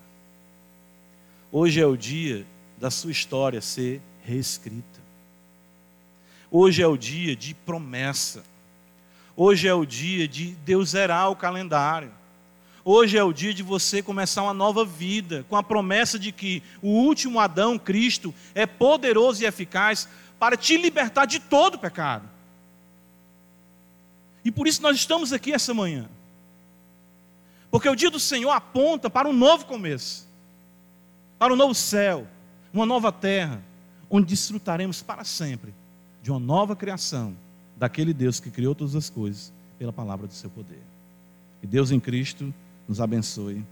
Hoje 1.51 1.81
é 1.81 1.85
o 1.85 1.97
dia 1.97 2.45
da 2.77 2.91
sua 2.91 3.11
história 3.11 3.61
ser 3.61 4.01
reescrita. 4.23 4.99
Hoje 6.51 6.81
é 6.81 6.87
o 6.87 6.97
dia 6.97 7.35
de 7.35 7.53
promessa. 7.53 8.43
Hoje 9.35 9.67
é 9.67 9.73
o 9.73 9.85
dia 9.85 10.27
de 10.27 10.51
Deus 10.65 10.89
zerar 10.89 11.31
o 11.31 11.35
calendário. 11.35 12.11
Hoje 12.83 13.17
é 13.17 13.23
o 13.23 13.33
dia 13.33 13.53
de 13.53 13.61
você 13.61 14.01
começar 14.01 14.43
uma 14.43 14.53
nova 14.53 14.85
vida, 14.85 15.45
com 15.49 15.55
a 15.55 15.63
promessa 15.63 16.17
de 16.17 16.31
que 16.31 16.63
o 16.81 16.89
último 16.89 17.39
Adão, 17.39 17.77
Cristo, 17.77 18.33
é 18.55 18.65
poderoso 18.65 19.43
e 19.43 19.45
eficaz 19.45 20.07
para 20.39 20.55
te 20.55 20.77
libertar 20.77 21.25
de 21.25 21.39
todo 21.39 21.77
pecado. 21.77 22.27
E 24.49 24.51
por 24.51 24.67
isso 24.67 24.81
nós 24.81 24.95
estamos 24.95 25.31
aqui 25.31 25.53
essa 25.53 25.75
manhã. 25.75 26.09
Porque 27.69 27.87
o 27.87 27.95
dia 27.95 28.09
do 28.09 28.19
Senhor 28.19 28.49
aponta 28.49 29.07
para 29.07 29.29
um 29.29 29.31
novo 29.31 29.67
começo, 29.67 30.25
para 31.37 31.53
um 31.53 31.55
novo 31.55 31.75
céu, 31.75 32.25
uma 32.73 32.83
nova 32.83 33.11
terra, 33.11 33.61
onde 34.09 34.25
desfrutaremos 34.25 35.03
para 35.03 35.23
sempre 35.23 35.71
de 36.23 36.31
uma 36.31 36.39
nova 36.39 36.75
criação 36.75 37.35
daquele 37.77 38.11
Deus 38.11 38.39
que 38.39 38.49
criou 38.49 38.73
todas 38.73 38.95
as 38.95 39.07
coisas 39.07 39.53
pela 39.77 39.93
palavra 39.93 40.25
do 40.25 40.33
seu 40.33 40.49
poder. 40.49 40.81
E 41.61 41.67
Deus 41.67 41.91
em 41.91 41.99
Cristo 41.99 42.51
nos 42.87 42.99
abençoe. 42.99 43.63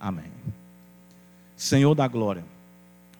Amém. 0.00 0.32
Senhor 1.56 1.94
da 1.94 2.08
glória, 2.08 2.44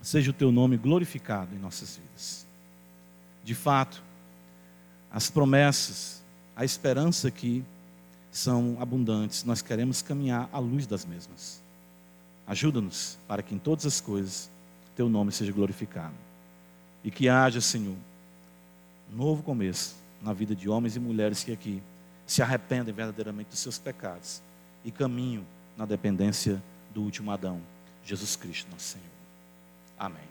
seja 0.03 0.33
o 0.33 0.35
teu 0.35 0.51
nome 0.51 0.77
glorificado 0.77 1.55
em 1.55 1.59
nossas 1.61 1.99
vidas. 1.99 2.45
De 3.45 3.55
fato, 3.55 4.03
as 5.09 5.31
promessas, 5.31 6.18
a 6.59 6.65
esperança 6.65 7.29
aqui 7.29 7.65
são 8.33 8.77
abundantes. 8.81 9.45
Nós 9.45 9.63
queremos 9.63 10.03
caminhar 10.03 10.51
à 10.53 10.59
luz 10.59 10.89
das 10.89 11.05
mesmas. 11.05 11.63
Ajuda-nos 12.49 13.17
para 13.29 13.45
que 13.45 13.55
em 13.55 13.59
todas 13.59 13.87
as 13.87 14.01
coisas 14.01 14.51
teu 14.97 15.09
nome 15.09 15.31
seja 15.31 15.53
glorificado. 15.53 16.15
E 17.05 17.13
que 17.13 17.29
haja, 17.29 17.61
Senhor, 17.61 17.95
novo 19.15 19.41
começo 19.45 19.95
na 20.21 20.33
vida 20.33 20.53
de 20.53 20.69
homens 20.69 20.97
e 20.97 21.01
mulheres 21.01 21.45
que 21.45 21.53
aqui 21.53 21.81
se 22.27 22.43
arrependem 22.43 22.93
verdadeiramente 22.93 23.51
dos 23.51 23.61
seus 23.61 23.79
pecados 23.79 24.43
e 24.85 24.91
caminham 24.91 25.45
na 25.77 25.87
dependência 25.87 26.61
do 26.93 27.03
último 27.03 27.31
Adão, 27.31 27.61
Jesus 28.05 28.35
Cristo, 28.35 28.69
nosso 28.73 28.95
Senhor. 28.95 29.07
Amém. 29.97 30.28